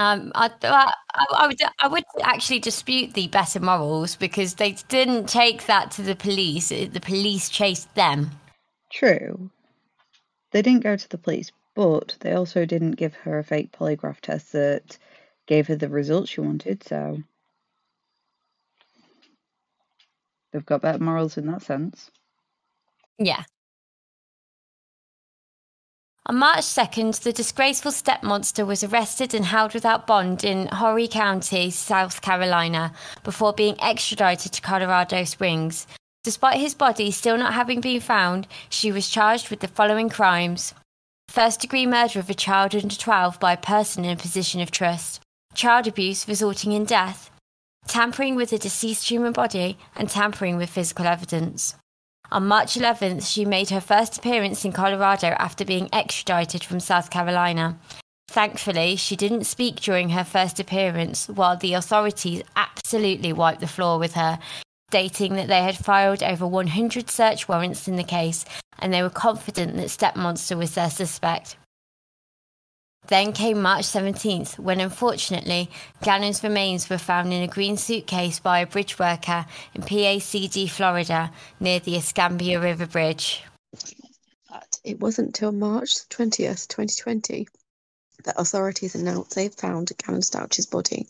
Um, 0.00 0.32
I, 0.34 0.50
I, 0.62 0.92
I, 1.36 1.46
would 1.46 1.60
I 1.78 1.86
would 1.86 2.04
actually 2.22 2.58
dispute 2.58 3.12
the 3.12 3.28
better 3.28 3.60
morals 3.60 4.16
because 4.16 4.54
they 4.54 4.72
didn't 4.88 5.28
take 5.28 5.66
that 5.66 5.90
to 5.90 6.02
the 6.02 6.16
police. 6.16 6.70
The 6.70 7.00
police 7.02 7.50
chased 7.50 7.94
them. 7.94 8.30
True. 8.90 9.50
They 10.52 10.62
didn't 10.62 10.84
go 10.84 10.96
to 10.96 11.08
the 11.10 11.18
police, 11.18 11.52
but 11.74 12.16
they 12.20 12.32
also 12.32 12.64
didn't 12.64 12.92
give 12.92 13.12
her 13.12 13.38
a 13.38 13.44
fake 13.44 13.72
polygraph 13.72 14.20
test 14.20 14.52
that 14.52 14.96
gave 15.46 15.66
her 15.66 15.76
the 15.76 15.90
results 15.90 16.30
she 16.30 16.40
wanted, 16.40 16.82
so 16.82 17.18
they've 20.50 20.64
got 20.64 20.80
better 20.80 21.04
morals 21.04 21.36
in 21.36 21.46
that 21.48 21.60
sense. 21.60 22.10
Yeah. 23.18 23.42
On 26.26 26.36
March 26.36 26.60
2nd, 26.60 27.20
the 27.22 27.32
disgraceful 27.32 27.92
step 27.92 28.22
monster 28.22 28.66
was 28.66 28.84
arrested 28.84 29.34
and 29.34 29.46
held 29.46 29.72
without 29.72 30.06
bond 30.06 30.44
in 30.44 30.66
Horry 30.68 31.08
County, 31.08 31.70
South 31.70 32.20
Carolina, 32.20 32.92
before 33.24 33.52
being 33.52 33.80
extradited 33.80 34.52
to 34.52 34.60
Colorado 34.60 35.24
Springs. 35.24 35.86
Despite 36.22 36.60
his 36.60 36.74
body 36.74 37.10
still 37.10 37.38
not 37.38 37.54
having 37.54 37.80
been 37.80 38.00
found, 38.00 38.46
she 38.68 38.92
was 38.92 39.08
charged 39.08 39.48
with 39.48 39.60
the 39.60 39.68
following 39.68 40.10
crimes 40.10 40.74
first 41.30 41.60
degree 41.60 41.86
murder 41.86 42.18
of 42.18 42.28
a 42.28 42.34
child 42.34 42.74
under 42.74 42.94
12 42.94 43.38
by 43.38 43.52
a 43.52 43.56
person 43.56 44.04
in 44.04 44.10
a 44.10 44.20
position 44.20 44.60
of 44.60 44.70
trust, 44.72 45.20
child 45.54 45.86
abuse 45.86 46.26
resulting 46.26 46.72
in 46.72 46.84
death, 46.84 47.30
tampering 47.86 48.34
with 48.34 48.52
a 48.52 48.58
deceased 48.58 49.08
human 49.08 49.32
body, 49.32 49.78
and 49.94 50.10
tampering 50.10 50.56
with 50.56 50.68
physical 50.68 51.06
evidence. 51.06 51.76
On 52.32 52.46
March 52.46 52.74
11th, 52.74 53.26
she 53.26 53.44
made 53.44 53.70
her 53.70 53.80
first 53.80 54.18
appearance 54.18 54.64
in 54.64 54.72
Colorado 54.72 55.28
after 55.38 55.64
being 55.64 55.88
extradited 55.92 56.62
from 56.62 56.78
South 56.78 57.10
Carolina. 57.10 57.78
Thankfully, 58.28 58.94
she 58.94 59.16
didn't 59.16 59.44
speak 59.44 59.80
during 59.80 60.10
her 60.10 60.22
first 60.22 60.60
appearance, 60.60 61.28
while 61.28 61.56
the 61.56 61.74
authorities 61.74 62.42
absolutely 62.54 63.32
wiped 63.32 63.60
the 63.60 63.66
floor 63.66 63.98
with 63.98 64.14
her, 64.14 64.38
stating 64.90 65.34
that 65.34 65.48
they 65.48 65.62
had 65.62 65.76
filed 65.76 66.22
over 66.22 66.46
100 66.46 67.10
search 67.10 67.48
warrants 67.48 67.88
in 67.88 67.96
the 67.96 68.04
case 68.04 68.44
and 68.80 68.92
they 68.92 69.02
were 69.02 69.10
confident 69.10 69.76
that 69.76 69.90
Step 69.90 70.16
Monster 70.16 70.56
was 70.56 70.74
their 70.74 70.90
suspect. 70.90 71.56
Then 73.10 73.32
came 73.32 73.60
March 73.60 73.86
17th, 73.86 74.60
when 74.60 74.78
unfortunately 74.78 75.68
Gannon's 76.00 76.44
remains 76.44 76.88
were 76.88 76.96
found 76.96 77.32
in 77.32 77.42
a 77.42 77.48
green 77.48 77.76
suitcase 77.76 78.38
by 78.38 78.60
a 78.60 78.66
bridge 78.68 79.00
worker 79.00 79.46
in 79.74 79.82
Pace, 79.82 80.70
Florida, 80.70 81.32
near 81.58 81.80
the 81.80 81.96
Escambia 81.96 82.60
River 82.60 82.86
Bridge. 82.86 83.42
But 84.48 84.78
it 84.84 85.00
wasn't 85.00 85.34
till 85.34 85.50
March 85.50 86.08
20th, 86.10 86.68
2020, 86.68 87.48
that 88.22 88.38
authorities 88.38 88.94
announced 88.94 89.34
they 89.34 89.48
found 89.48 89.90
Gannon 89.98 90.22
Stauch's 90.22 90.66
body. 90.66 91.08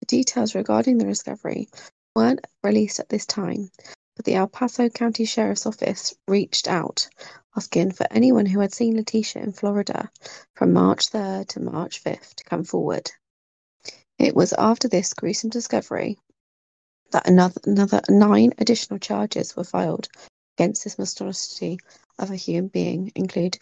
The 0.00 0.06
details 0.06 0.54
regarding 0.54 0.96
the 0.96 1.04
discovery 1.04 1.68
weren't 2.14 2.46
released 2.62 2.98
at 2.98 3.10
this 3.10 3.26
time, 3.26 3.70
but 4.16 4.24
the 4.24 4.34
El 4.34 4.48
Paso 4.48 4.88
County 4.88 5.24
Sheriff's 5.24 5.66
Office 5.66 6.14
reached 6.26 6.66
out 6.66 7.08
asking 7.56 7.92
for 7.92 8.06
anyone 8.10 8.46
who 8.46 8.60
had 8.60 8.74
seen 8.74 8.96
Letecia 8.96 9.42
in 9.42 9.52
Florida 9.52 10.10
from 10.54 10.72
March 10.72 11.10
3rd 11.10 11.48
to 11.48 11.60
March 11.60 12.02
5th 12.02 12.34
to 12.34 12.44
come 12.44 12.64
forward. 12.64 13.10
It 14.18 14.34
was 14.34 14.52
after 14.54 14.88
this 14.88 15.14
gruesome 15.14 15.50
discovery 15.50 16.18
that 17.12 17.28
another, 17.28 17.60
another 17.64 18.00
nine 18.08 18.52
additional 18.58 18.98
charges 18.98 19.54
were 19.54 19.64
filed 19.64 20.08
against 20.56 20.84
this 20.84 20.98
monstrosity 20.98 21.78
of 22.18 22.30
a 22.30 22.36
human 22.36 22.68
being, 22.68 23.12
include, 23.14 23.58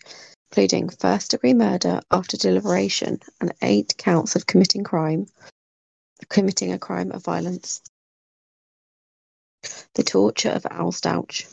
including 0.51 0.89
first 0.89 1.33
degree 1.33 1.55
murder 1.55 2.01
after 2.11 2.37
deliberation 2.37 3.21
and 3.41 3.53
eight 3.63 3.97
counts 3.99 4.37
of 4.37 4.47
committing 4.47 4.85
crime, 4.85 5.27
committing 6.29 6.73
a 6.73 6.79
crime 6.79 7.11
of 7.13 7.25
violence. 7.25 7.83
The 9.95 10.03
torture 10.03 10.51
of 10.51 10.67
Al 10.73 10.91
Stauch. 10.91 11.47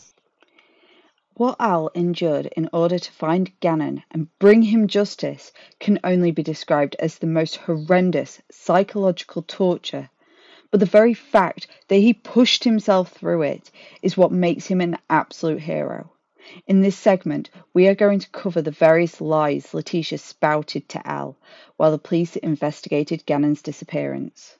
What 1.35 1.57
Al 1.59 1.91
endured 1.93 2.47
in 2.57 2.69
order 2.73 2.97
to 2.97 3.11
find 3.11 3.51
Gannon 3.59 4.01
and 4.09 4.35
bring 4.39 4.63
him 4.63 4.87
justice 4.87 5.51
can 5.79 5.99
only 6.03 6.31
be 6.31 6.41
described 6.41 6.95
as 6.97 7.19
the 7.19 7.27
most 7.27 7.57
horrendous 7.57 8.41
psychological 8.49 9.43
torture. 9.43 10.09
But 10.71 10.79
the 10.79 10.87
very 10.87 11.13
fact 11.13 11.67
that 11.87 11.97
he 11.97 12.13
pushed 12.13 12.63
himself 12.63 13.11
through 13.11 13.43
it 13.43 13.69
is 14.01 14.17
what 14.17 14.31
makes 14.31 14.65
him 14.65 14.81
an 14.81 14.97
absolute 15.07 15.61
hero. 15.61 16.11
In 16.65 16.81
this 16.81 16.97
segment, 16.97 17.51
we 17.75 17.87
are 17.87 17.93
going 17.93 18.17
to 18.17 18.29
cover 18.31 18.63
the 18.63 18.71
various 18.71 19.21
lies 19.21 19.71
Letecia 19.71 20.17
spouted 20.19 20.89
to 20.89 21.07
Al 21.07 21.37
while 21.77 21.91
the 21.91 21.99
police 21.99 22.37
investigated 22.37 23.27
Gannon's 23.27 23.61
disappearance. 23.61 24.57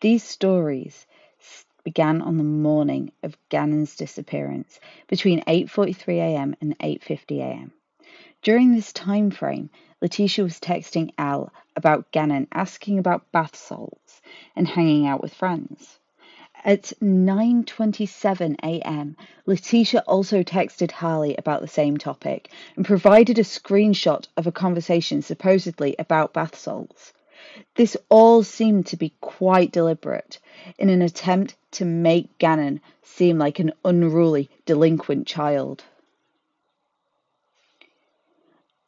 These 0.00 0.22
stories 0.22 1.06
began 1.82 2.22
on 2.22 2.36
the 2.36 2.44
morning 2.44 3.10
of 3.24 3.36
Gannon's 3.48 3.96
disappearance 3.96 4.78
between 5.08 5.40
8:43 5.42 6.18
a.m. 6.18 6.54
and 6.60 6.78
8:50 6.78 7.38
a.m. 7.40 7.72
During 8.40 8.70
this 8.70 8.92
time 8.92 9.32
frame, 9.32 9.70
Letecia 10.00 10.44
was 10.44 10.60
texting 10.60 11.10
Al 11.18 11.52
about 11.74 12.12
Gannon, 12.12 12.46
asking 12.52 13.00
about 13.00 13.32
bath 13.32 13.56
salts 13.56 14.22
and 14.54 14.68
hanging 14.68 15.04
out 15.04 15.20
with 15.20 15.34
friends. 15.34 15.98
At 16.64 16.92
9:27 17.02 18.54
a.m., 18.62 19.16
Letecia 19.46 20.04
also 20.06 20.44
texted 20.44 20.92
Harley 20.92 21.34
about 21.34 21.60
the 21.60 21.66
same 21.66 21.96
topic 21.96 22.52
and 22.76 22.84
provided 22.86 23.36
a 23.40 23.42
screenshot 23.42 24.28
of 24.36 24.46
a 24.46 24.52
conversation 24.52 25.22
supposedly 25.22 25.96
about 25.98 26.32
bath 26.32 26.56
salts. 26.56 27.12
This 27.76 27.96
all 28.08 28.42
seemed 28.42 28.86
to 28.86 28.96
be 28.96 29.12
quite 29.20 29.70
deliberate 29.70 30.38
in 30.78 30.88
an 30.88 31.02
attempt 31.02 31.54
to 31.72 31.84
make 31.84 32.36
Gannon 32.38 32.80
seem 33.02 33.38
like 33.38 33.58
an 33.58 33.72
unruly, 33.84 34.50
delinquent 34.66 35.26
child. 35.26 35.84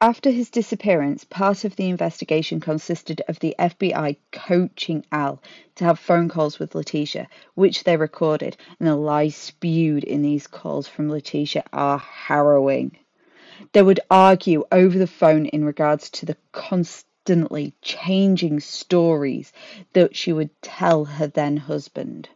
After 0.00 0.30
his 0.30 0.48
disappearance, 0.48 1.24
part 1.24 1.64
of 1.64 1.76
the 1.76 1.90
investigation 1.90 2.58
consisted 2.58 3.20
of 3.28 3.38
the 3.38 3.54
FBI 3.58 4.16
coaching 4.32 5.04
Al 5.12 5.42
to 5.74 5.84
have 5.84 5.98
phone 5.98 6.30
calls 6.30 6.58
with 6.58 6.74
Letecia, 6.74 7.28
which 7.54 7.84
they 7.84 7.98
recorded, 7.98 8.56
and 8.78 8.88
the 8.88 8.96
lies 8.96 9.36
spewed 9.36 10.02
in 10.04 10.22
these 10.22 10.46
calls 10.46 10.88
from 10.88 11.10
Letecia 11.10 11.64
are 11.72 11.98
harrowing. 11.98 12.96
They 13.72 13.82
would 13.82 14.00
argue 14.10 14.64
over 14.72 14.98
the 14.98 15.06
phone 15.06 15.44
in 15.46 15.64
regards 15.66 16.08
to 16.10 16.24
the 16.26 16.36
constantly 17.30 17.72
changing 17.80 18.58
stories 18.58 19.52
that 19.92 20.16
she 20.16 20.32
would 20.32 20.50
tell 20.62 21.04
her 21.04 21.28
then 21.28 21.56
husband. 21.56 22.28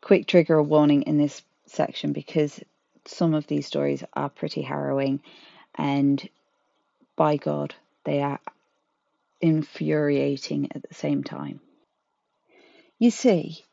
Quick 0.00 0.26
trigger 0.26 0.60
warning 0.60 1.02
in 1.02 1.16
this 1.16 1.42
section 1.66 2.12
because 2.12 2.58
some 3.04 3.34
of 3.34 3.46
these 3.46 3.68
stories 3.68 4.02
are 4.14 4.28
pretty 4.28 4.62
harrowing 4.62 5.20
and 5.76 6.28
by 7.14 7.36
God, 7.36 7.72
they 8.02 8.20
are 8.20 8.40
infuriating 9.40 10.68
at 10.74 10.82
the 10.82 10.94
same 10.94 11.22
time. 11.22 11.60
You 12.98 13.12
see, 13.12 13.64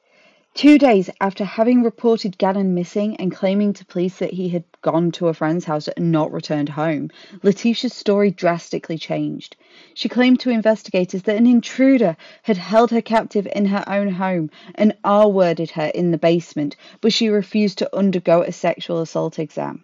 two 0.55 0.77
days 0.77 1.09
after 1.19 1.43
having 1.43 1.83
reported 1.83 2.37
Gannon 2.37 2.73
missing 2.73 3.17
and 3.17 3.29
claiming 3.29 3.73
to 3.73 3.85
police 3.85 4.19
that 4.19 4.31
he 4.31 4.47
had 4.47 4.63
gone 4.81 5.11
to 5.11 5.27
a 5.27 5.33
friend's 5.33 5.65
house 5.65 5.89
and 5.89 6.13
not 6.13 6.31
returned 6.31 6.69
home, 6.69 7.11
Letecia's 7.43 7.93
story 7.93 8.31
drastically 8.31 8.97
changed. 8.97 9.57
She 9.93 10.07
claimed 10.07 10.39
to 10.39 10.49
investigators 10.49 11.23
that 11.23 11.35
an 11.35 11.45
intruder 11.45 12.15
had 12.43 12.55
held 12.55 12.89
her 12.91 13.01
captive 13.01 13.47
in 13.53 13.65
her 13.65 13.83
own 13.85 14.07
home 14.07 14.49
and 14.75 14.95
R 15.03 15.27
worded 15.27 15.71
her 15.71 15.87
in 15.87 16.11
the 16.11 16.17
basement, 16.17 16.77
but 17.01 17.11
she 17.11 17.27
refused 17.27 17.77
to 17.79 17.95
undergo 17.95 18.41
a 18.41 18.53
sexual 18.53 19.01
assault 19.01 19.37
exam. 19.37 19.83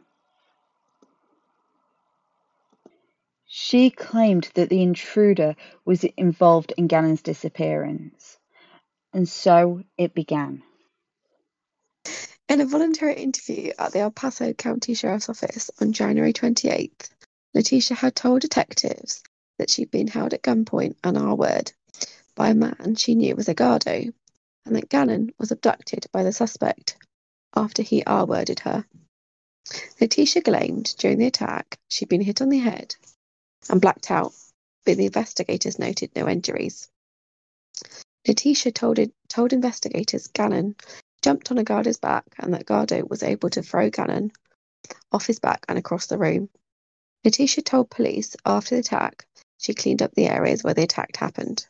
She 3.46 3.90
claimed 3.90 4.50
that 4.54 4.70
the 4.70 4.82
intruder 4.82 5.58
was 5.84 6.06
involved 6.16 6.74
in 6.78 6.88
Gannon's 6.88 7.22
disappearance, 7.22 8.38
and 9.14 9.28
so 9.28 9.84
it 9.98 10.14
began. 10.14 10.64
In 12.50 12.60
a 12.60 12.66
voluntary 12.66 13.16
interview 13.16 13.72
at 13.80 13.94
the 13.94 14.00
El 14.00 14.12
Paso 14.12 14.54
County 14.54 14.94
Sheriff's 14.94 15.30
Office 15.30 15.72
on 15.80 15.94
January 15.94 16.34
28th, 16.34 17.10
Letecia 17.56 17.96
had 17.96 18.16
told 18.16 18.42
detectives 18.42 19.24
that 19.58 19.70
she'd 19.70 19.92
been 19.92 20.08
held 20.08 20.34
at 20.34 20.42
gunpoint 20.42 20.96
and 21.04 21.18
R-word 21.18 21.72
by 22.36 22.50
a 22.50 22.54
man 22.54 22.96
she 22.96 23.16
knew 23.16 23.36
was 23.36 23.48
Edgardo, 23.48 24.12
and 24.66 24.76
that 24.76 24.90
Gannon 24.90 25.32
was 25.38 25.52
abducted 25.52 26.08
by 26.12 26.24
the 26.24 26.34
suspect 26.34 26.98
after 27.56 27.84
he 27.84 28.04
R-worded 28.04 28.60
her. 28.60 28.86
Letecia 30.00 30.44
claimed 30.44 30.94
during 30.98 31.20
the 31.20 31.28
attack 31.28 31.80
she'd 31.88 32.10
been 32.10 32.22
hit 32.22 32.42
on 32.42 32.50
the 32.50 32.60
head 32.60 32.96
and 33.70 33.80
blacked 33.80 34.12
out, 34.12 34.34
but 34.86 34.98
the 34.98 35.06
investigators 35.06 35.80
noted 35.80 36.12
no 36.16 36.28
injuries. 36.28 36.90
Letecia 38.28 38.72
told, 38.72 39.00
told 39.28 39.54
investigators 39.54 40.28
Gannon 40.28 40.76
jumped 41.22 41.52
on 41.52 41.58
Edgardo's 41.58 41.98
back 41.98 42.26
and 42.38 42.54
that 42.54 42.62
Edgardo 42.62 43.06
was 43.06 43.24
able 43.24 43.50
to 43.50 43.64
throw 43.64 43.90
Gannon 43.90 44.32
off 45.12 45.26
his 45.28 45.40
back 45.40 45.66
and 45.68 45.78
across 45.78 46.08
the 46.08 46.18
room. 46.18 46.50
Letecia 47.24 47.64
told 47.64 47.90
police 47.90 48.36
after 48.46 48.76
the 48.76 48.82
attack 48.82 49.28
she 49.58 49.74
cleaned 49.74 50.02
up 50.02 50.14
the 50.14 50.28
areas 50.28 50.64
where 50.64 50.74
the 50.74 50.84
attack 50.84 51.16
happened. 51.16 51.68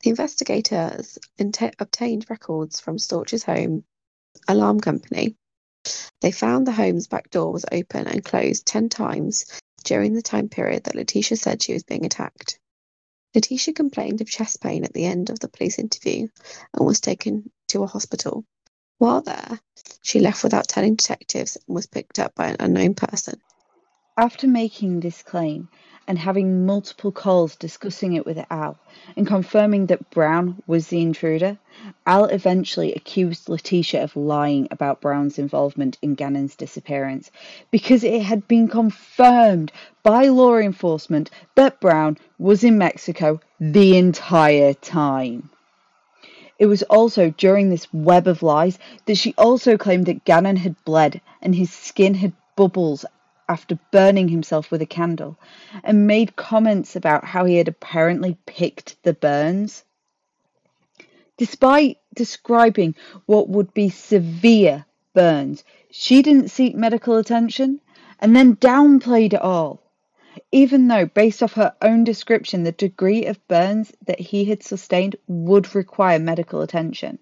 The 0.00 0.10
investigators 0.10 1.18
obtained 1.38 2.30
records 2.30 2.80
from 2.80 2.98
Stauch's 2.98 3.42
home 3.42 3.84
alarm 4.46 4.80
company. 4.80 5.36
They 6.20 6.32
found 6.32 6.66
the 6.66 6.72
home's 6.72 7.06
back 7.06 7.30
door 7.30 7.52
was 7.52 7.66
open 7.70 8.06
and 8.06 8.24
closed 8.24 8.66
10 8.66 8.88
times 8.88 9.46
during 9.84 10.14
the 10.14 10.22
time 10.22 10.48
period 10.48 10.84
that 10.84 10.94
Letecia 10.94 11.36
said 11.36 11.62
she 11.62 11.74
was 11.74 11.82
being 11.82 12.06
attacked. 12.06 12.58
Letecia 13.34 13.74
complained 13.74 14.20
of 14.20 14.28
chest 14.28 14.60
pain 14.60 14.84
at 14.84 14.92
the 14.92 15.04
end 15.04 15.30
of 15.30 15.38
the 15.40 15.48
police 15.48 15.78
interview 15.78 16.28
and 16.74 16.86
was 16.86 17.00
taken 17.00 17.50
to 17.68 17.82
a 17.82 17.86
hospital. 17.86 18.44
While 18.98 19.20
there, 19.22 19.60
she 20.02 20.18
left 20.18 20.42
without 20.42 20.68
telling 20.68 20.96
detectives 20.96 21.56
and 21.56 21.74
was 21.74 21.86
picked 21.86 22.18
up 22.18 22.34
by 22.34 22.48
an 22.48 22.56
unknown 22.58 22.94
person. 22.94 23.40
After 24.16 24.48
making 24.48 25.00
this 25.00 25.22
claim, 25.22 25.68
and 26.08 26.18
having 26.18 26.64
multiple 26.64 27.12
calls 27.12 27.54
discussing 27.54 28.14
it 28.14 28.24
with 28.24 28.42
Al 28.50 28.78
and 29.14 29.26
confirming 29.26 29.86
that 29.86 30.08
Brown 30.08 30.60
was 30.66 30.88
the 30.88 31.02
intruder, 31.02 31.58
Al 32.06 32.24
eventually 32.24 32.94
accused 32.94 33.46
Letecia 33.46 34.02
of 34.02 34.16
lying 34.16 34.66
about 34.70 35.02
Brown's 35.02 35.38
involvement 35.38 35.98
in 36.00 36.14
Gannon's 36.14 36.56
disappearance 36.56 37.30
because 37.70 38.02
it 38.02 38.22
had 38.22 38.48
been 38.48 38.68
confirmed 38.68 39.70
by 40.02 40.28
law 40.28 40.56
enforcement 40.56 41.30
that 41.56 41.78
Brown 41.78 42.16
was 42.38 42.64
in 42.64 42.78
Mexico 42.78 43.38
the 43.60 43.98
entire 43.98 44.72
time. 44.72 45.50
It 46.58 46.66
was 46.66 46.82
also 46.84 47.30
during 47.36 47.68
this 47.68 47.92
web 47.92 48.26
of 48.26 48.42
lies 48.42 48.78
that 49.04 49.18
she 49.18 49.34
also 49.36 49.76
claimed 49.76 50.06
that 50.06 50.24
Gannon 50.24 50.56
had 50.56 50.82
bled 50.86 51.20
and 51.42 51.54
his 51.54 51.70
skin 51.70 52.14
had 52.14 52.32
bubbles 52.56 53.04
after 53.48 53.78
burning 53.90 54.28
himself 54.28 54.70
with 54.70 54.82
a 54.82 54.86
candle 54.86 55.38
and 55.82 56.06
made 56.06 56.36
comments 56.36 56.94
about 56.94 57.24
how 57.24 57.44
he 57.44 57.56
had 57.56 57.68
apparently 57.68 58.36
picked 58.46 59.02
the 59.02 59.14
burns. 59.14 59.84
Despite 61.36 61.98
describing 62.14 62.94
what 63.26 63.48
would 63.48 63.72
be 63.72 63.88
severe 63.88 64.84
burns, 65.14 65.64
she 65.90 66.22
didn't 66.22 66.50
seek 66.50 66.74
medical 66.74 67.16
attention 67.16 67.80
and 68.20 68.34
then 68.34 68.56
downplayed 68.56 69.32
it 69.32 69.40
all. 69.40 69.82
Even 70.52 70.88
though, 70.88 71.06
based 71.06 71.42
off 71.42 71.54
her 71.54 71.74
own 71.82 72.04
description, 72.04 72.62
the 72.62 72.72
degree 72.72 73.26
of 73.26 73.46
burns 73.48 73.92
that 74.06 74.20
he 74.20 74.44
had 74.44 74.62
sustained 74.62 75.16
would 75.26 75.74
require 75.74 76.18
medical 76.18 76.62
attention. 76.62 77.18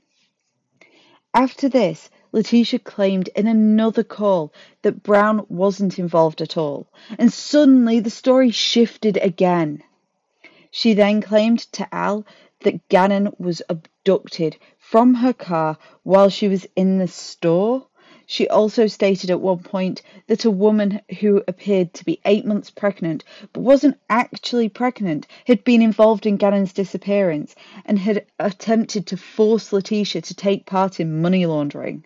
After 1.35 1.69
this, 1.69 2.09
Letecia 2.37 2.79
claimed 2.79 3.31
in 3.35 3.47
another 3.47 4.05
call 4.05 4.53
that 4.83 5.03
Brown 5.03 5.47
wasn't 5.49 5.99
involved 5.99 6.43
at 6.43 6.59
all, 6.59 6.87
and 7.19 7.33
suddenly 7.33 7.99
the 7.99 8.11
story 8.11 8.51
shifted 8.51 9.17
again. 9.17 9.83
She 10.71 10.93
then 10.93 11.23
claimed 11.23 11.61
to 11.73 11.89
Al 11.95 12.27
that 12.61 12.87
Gannon 12.91 13.33
was 13.39 13.63
abducted 13.71 14.59
from 14.77 15.15
her 15.15 15.33
car 15.33 15.79
while 16.03 16.29
she 16.29 16.47
was 16.47 16.67
in 16.77 16.99
the 16.99 17.09
store 17.09 17.87
she 18.27 18.49
also 18.49 18.87
stated 18.87 19.31
at 19.31 19.41
one 19.41 19.61
point 19.61 20.03
that 20.27 20.45
a 20.45 20.51
woman 20.51 21.01
who 21.21 21.43
appeared 21.49 21.95
to 21.95 22.05
be 22.05 22.21
eight 22.27 22.45
months 22.45 22.71
pregnant 22.71 23.25
but 23.55 23.61
wasn't 23.61 23.99
actually 24.11 24.69
pregnant 24.69 25.27
had 25.47 25.65
been 25.65 25.81
involved 25.81 26.27
in 26.27 26.37
Gannon's 26.37 26.75
disappearance 26.75 27.55
and 27.87 27.99
had 27.99 28.27
attempted 28.39 29.07
to 29.07 29.17
force 29.17 29.73
Letecia 29.73 30.21
to 30.21 30.35
take 30.35 30.67
part 30.67 31.01
in 31.01 31.23
money 31.23 31.47
laundering. 31.47 32.05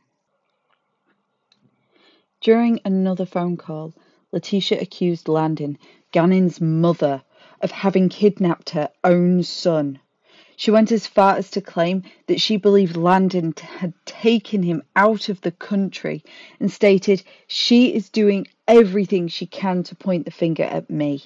During 2.40 2.80
another 2.86 3.26
phone 3.26 3.58
call, 3.58 3.92
Letecia 4.32 4.80
accused 4.80 5.28
Landon, 5.28 5.76
Gannon's 6.10 6.58
mother, 6.58 7.22
of 7.60 7.70
having 7.70 8.08
kidnapped 8.08 8.70
her 8.70 8.88
own 9.04 9.42
son. 9.42 10.00
She 10.56 10.70
went 10.70 10.90
as 10.90 11.06
far 11.06 11.36
as 11.36 11.50
to 11.50 11.60
claim 11.60 12.02
that 12.28 12.40
she 12.40 12.56
believed 12.56 12.96
Landon 12.96 13.52
had 13.58 13.92
taken 14.06 14.62
him 14.62 14.82
out 14.96 15.28
of 15.28 15.42
the 15.42 15.50
country 15.50 16.24
and 16.58 16.72
stated, 16.72 17.22
She 17.46 17.94
is 17.94 18.08
doing 18.08 18.46
everything 18.66 19.28
she 19.28 19.44
can 19.46 19.82
to 19.82 19.94
point 19.94 20.24
the 20.24 20.30
finger 20.30 20.62
at 20.64 20.88
me. 20.88 21.24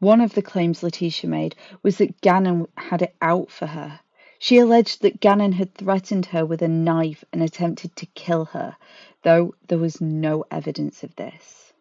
One 0.00 0.20
of 0.20 0.34
the 0.34 0.42
claims 0.42 0.82
Letecia 0.82 1.28
made 1.28 1.54
was 1.82 1.98
that 1.98 2.20
Gannon 2.22 2.66
had 2.76 3.02
it 3.02 3.14
out 3.20 3.50
for 3.50 3.66
her. 3.66 4.00
She 4.42 4.56
alleged 4.56 5.02
that 5.02 5.20
Gannon 5.20 5.52
had 5.52 5.74
threatened 5.74 6.24
her 6.26 6.46
with 6.46 6.62
a 6.62 6.66
knife 6.66 7.22
and 7.30 7.42
attempted 7.42 7.94
to 7.96 8.06
kill 8.06 8.46
her, 8.46 8.74
though 9.22 9.54
there 9.68 9.76
was 9.76 10.00
no 10.00 10.46
evidence 10.50 11.02
of 11.02 11.14
this. 11.16 11.74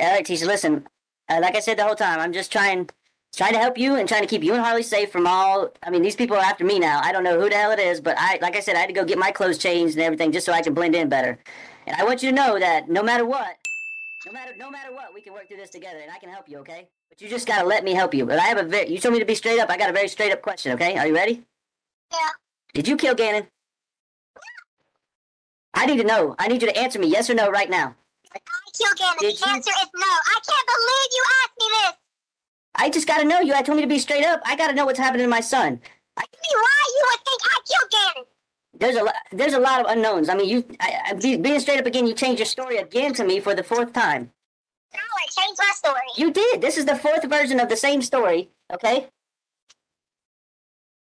Uh, 0.00 0.22
Tisha, 0.22 0.46
listen. 0.46 0.86
Uh, 1.28 1.40
like 1.42 1.56
I 1.56 1.60
said 1.60 1.76
the 1.76 1.82
whole 1.82 1.96
time, 1.96 2.20
I'm 2.20 2.32
just 2.32 2.52
trying 2.52 2.88
trying 3.34 3.54
to 3.54 3.58
help 3.58 3.76
you 3.76 3.96
and 3.96 4.08
trying 4.08 4.22
to 4.22 4.28
keep 4.28 4.44
you 4.44 4.54
and 4.54 4.62
Harley 4.62 4.84
safe 4.84 5.10
from 5.10 5.26
all. 5.26 5.68
I 5.82 5.90
mean, 5.90 6.02
these 6.02 6.14
people 6.14 6.36
are 6.36 6.44
after 6.44 6.64
me 6.64 6.78
now. 6.78 7.00
I 7.02 7.10
don't 7.10 7.24
know 7.24 7.40
who 7.40 7.48
the 7.48 7.56
hell 7.56 7.72
it 7.72 7.80
is, 7.80 8.00
but 8.00 8.16
I, 8.20 8.38
like 8.40 8.54
I 8.54 8.60
said, 8.60 8.76
I 8.76 8.80
had 8.80 8.86
to 8.86 8.92
go 8.92 9.04
get 9.04 9.18
my 9.18 9.32
clothes 9.32 9.58
changed 9.58 9.96
and 9.96 10.04
everything 10.04 10.30
just 10.30 10.46
so 10.46 10.52
I 10.52 10.62
can 10.62 10.74
blend 10.74 10.94
in 10.94 11.08
better. 11.08 11.36
And 11.88 11.96
I 11.96 12.04
want 12.04 12.22
you 12.22 12.30
to 12.30 12.36
know 12.36 12.60
that 12.60 12.88
no 12.88 13.02
matter 13.02 13.26
what, 13.26 13.56
no 14.24 14.32
matter 14.32 14.52
no 14.56 14.70
matter 14.70 14.92
what, 14.92 15.12
we 15.12 15.20
can 15.22 15.32
work 15.32 15.48
through 15.48 15.56
this 15.56 15.70
together, 15.70 15.98
and 15.98 16.12
I 16.12 16.18
can 16.18 16.30
help 16.30 16.48
you. 16.48 16.58
Okay? 16.58 16.88
But 17.10 17.20
you 17.20 17.28
just 17.28 17.46
gotta 17.46 17.66
let 17.66 17.84
me 17.84 17.92
help 17.94 18.14
you. 18.14 18.26
But 18.26 18.38
I 18.38 18.46
have 18.46 18.58
a 18.58 18.62
very. 18.62 18.88
You 18.90 18.98
told 18.98 19.14
me 19.14 19.18
to 19.20 19.24
be 19.26 19.34
straight 19.34 19.58
up. 19.60 19.70
I 19.70 19.76
got 19.76 19.90
a 19.90 19.92
very 19.92 20.08
straight 20.08 20.32
up 20.32 20.42
question. 20.42 20.72
Okay? 20.72 20.96
Are 20.98 21.06
you 21.06 21.14
ready? 21.14 21.44
Yeah. 22.12 22.18
Did 22.74 22.88
you 22.88 22.96
kill 22.96 23.14
Gannon? 23.14 23.46
I 25.74 25.86
need 25.86 25.98
to 25.98 26.04
know. 26.04 26.34
I 26.38 26.48
need 26.48 26.62
you 26.62 26.68
to 26.68 26.76
answer 26.78 26.98
me 26.98 27.06
yes 27.08 27.30
or 27.30 27.34
no 27.34 27.50
right 27.50 27.70
now. 27.70 27.94
I 28.34 28.38
killed 28.76 28.96
Gannon. 28.98 29.16
Did 29.20 29.36
the 29.36 29.46
you- 29.46 29.52
answer 29.54 29.70
is 29.82 29.88
no. 29.94 30.06
I 30.06 30.40
can't 30.46 30.66
believe 30.66 31.10
you 31.12 31.24
asked 31.42 31.58
me 31.58 31.66
this. 31.72 31.92
I 32.74 32.90
just 32.90 33.06
gotta 33.08 33.24
know. 33.24 33.40
You 33.40 33.54
I 33.54 33.62
told 33.62 33.76
me 33.76 33.82
to 33.82 33.88
be 33.88 33.98
straight 33.98 34.24
up. 34.24 34.40
I 34.44 34.56
gotta 34.56 34.74
know 34.74 34.86
what's 34.86 34.98
happening 34.98 35.24
to 35.24 35.30
my 35.30 35.40
son. 35.40 35.80
Tell 36.16 36.26
me 36.26 36.54
why 36.54 36.82
you 36.96 37.06
would 37.10 37.20
think 37.24 37.40
I 37.44 37.58
killed 37.66 37.90
Gannon. 37.92 38.24
There's 38.78 38.96
a 38.96 39.04
lot. 39.04 39.14
There's 39.32 39.54
a 39.54 39.58
lot 39.60 39.80
of 39.84 39.90
unknowns. 39.90 40.28
I 40.28 40.34
mean, 40.34 40.48
you 40.48 40.64
I, 40.80 41.00
I, 41.10 41.14
being 41.14 41.58
straight 41.60 41.80
up 41.80 41.86
again. 41.86 42.06
You 42.06 42.14
changed 42.14 42.38
your 42.38 42.46
story 42.46 42.76
again 42.78 43.14
to 43.14 43.24
me 43.24 43.40
for 43.40 43.54
the 43.54 43.62
fourth 43.64 43.92
time. 43.92 44.30
Changed 45.38 45.58
my 45.58 45.72
story. 45.74 46.00
You 46.16 46.32
did. 46.32 46.60
This 46.60 46.76
is 46.78 46.84
the 46.86 46.96
fourth 46.96 47.24
version 47.24 47.60
of 47.60 47.68
the 47.68 47.76
same 47.76 48.02
story. 48.02 48.50
Okay. 48.72 49.06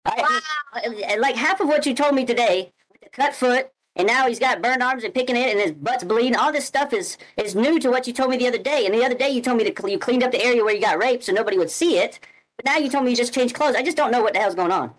I, 0.06 0.40
I- 0.74 1.16
like 1.16 1.36
half 1.36 1.60
of 1.60 1.68
what 1.68 1.86
you 1.86 1.94
told 1.94 2.14
me 2.14 2.24
today, 2.24 2.72
with 2.90 3.00
the 3.02 3.08
cut 3.10 3.34
foot, 3.34 3.70
and 3.96 4.06
now 4.06 4.26
he's 4.26 4.38
got 4.40 4.60
burned 4.62 4.82
arms 4.82 5.04
and 5.04 5.14
picking 5.14 5.36
it, 5.36 5.50
and 5.50 5.60
his 5.60 5.72
butt's 5.72 6.04
bleeding. 6.04 6.36
All 6.36 6.52
this 6.52 6.66
stuff 6.66 6.92
is 6.92 7.16
is 7.36 7.54
new 7.54 7.78
to 7.80 7.90
what 7.90 8.06
you 8.06 8.12
told 8.12 8.30
me 8.30 8.36
the 8.36 8.48
other 8.48 8.58
day. 8.58 8.86
And 8.86 8.94
the 8.94 9.04
other 9.04 9.14
day 9.14 9.30
you 9.30 9.40
told 9.40 9.58
me 9.58 9.64
to 9.64 9.74
cl- 9.76 9.90
you 9.92 9.98
cleaned 9.98 10.22
up 10.24 10.32
the 10.32 10.44
area 10.44 10.64
where 10.64 10.74
you 10.74 10.80
got 10.80 10.98
raped 10.98 11.24
so 11.24 11.32
nobody 11.32 11.58
would 11.58 11.70
see 11.70 11.98
it. 11.98 12.18
But 12.56 12.66
now 12.66 12.76
you 12.76 12.90
told 12.90 13.04
me 13.04 13.10
you 13.10 13.16
just 13.16 13.34
changed 13.34 13.54
clothes. 13.54 13.76
I 13.76 13.82
just 13.82 13.96
don't 13.96 14.10
know 14.10 14.22
what 14.22 14.32
the 14.34 14.40
hell's 14.40 14.54
going 14.56 14.72
on. 14.72 14.92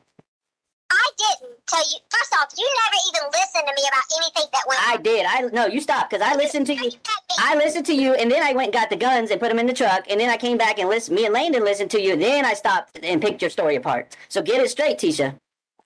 I 0.92 1.10
didn't 1.18 1.58
tell 1.68 1.80
you. 1.90 1.98
First 2.10 2.34
off, 2.40 2.54
you 2.58 2.70
never 2.84 3.02
even 3.10 3.32
listened 3.32 3.68
to 3.68 3.74
me 3.76 3.88
about 3.88 4.04
anything 4.18 4.50
that 4.54 4.64
went 4.68 4.88
I 4.88 4.96
on. 4.96 5.04
did. 5.04 5.26
I 5.28 5.42
no, 5.54 5.66
you 5.66 5.82
stopped 5.82 6.12
because 6.12 6.26
I 6.26 6.36
listened 6.36 6.68
to 6.68 6.76
you. 6.76 6.92
I 7.40 7.56
listened 7.56 7.86
to 7.88 7.94
you, 7.94 8.14
and 8.14 8.32
then 8.32 8.44
I 8.44 8.54
went 8.54 8.68
and 8.68 8.74
got 8.74 8.90
the 8.90 8.96
guns 8.96 9.32
and 9.32 9.40
put 9.40 9.50
them 9.50 9.60
in 9.60 9.66
the 9.66 9.74
truck, 9.74 10.06
and 10.10 10.20
then 10.20 10.30
I 10.30 10.38
came 10.38 10.58
back 10.58 10.80
and 10.80 10.88
listened. 10.88 11.16
Me 11.16 11.26
and 11.26 11.34
Landon 11.34 11.64
listened 11.64 11.92
to 11.92 12.02
you. 12.02 12.14
And 12.14 12.22
then 12.22 12.46
I 12.46 12.54
stopped 12.54 13.00
and 13.04 13.22
picked 13.22 13.42
your 13.42 13.50
story 13.50 13.76
apart. 13.76 14.16
So 14.30 14.42
get 14.42 14.62
it 14.62 14.70
straight, 14.70 14.98
Tisha. 14.98 15.36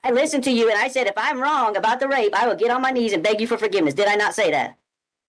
I 0.04 0.12
listened 0.12 0.44
to 0.46 0.52
you, 0.52 0.70
and 0.70 0.78
I 0.80 0.88
said 0.88 1.08
if 1.08 1.14
I'm 1.18 1.42
wrong 1.42 1.76
about 1.76 2.00
the 2.00 2.08
rape, 2.08 2.34
I 2.34 2.48
will 2.48 2.56
get 2.56 2.72
on 2.72 2.82
my 2.82 2.92
knees 2.92 3.14
and 3.14 3.24
beg 3.24 3.42
you 3.42 3.48
for 3.48 3.58
forgiveness. 3.58 3.94
Did 3.94 4.08
I 4.08 4.16
not 4.16 4.34
say 4.34 4.52
that? 4.52 4.78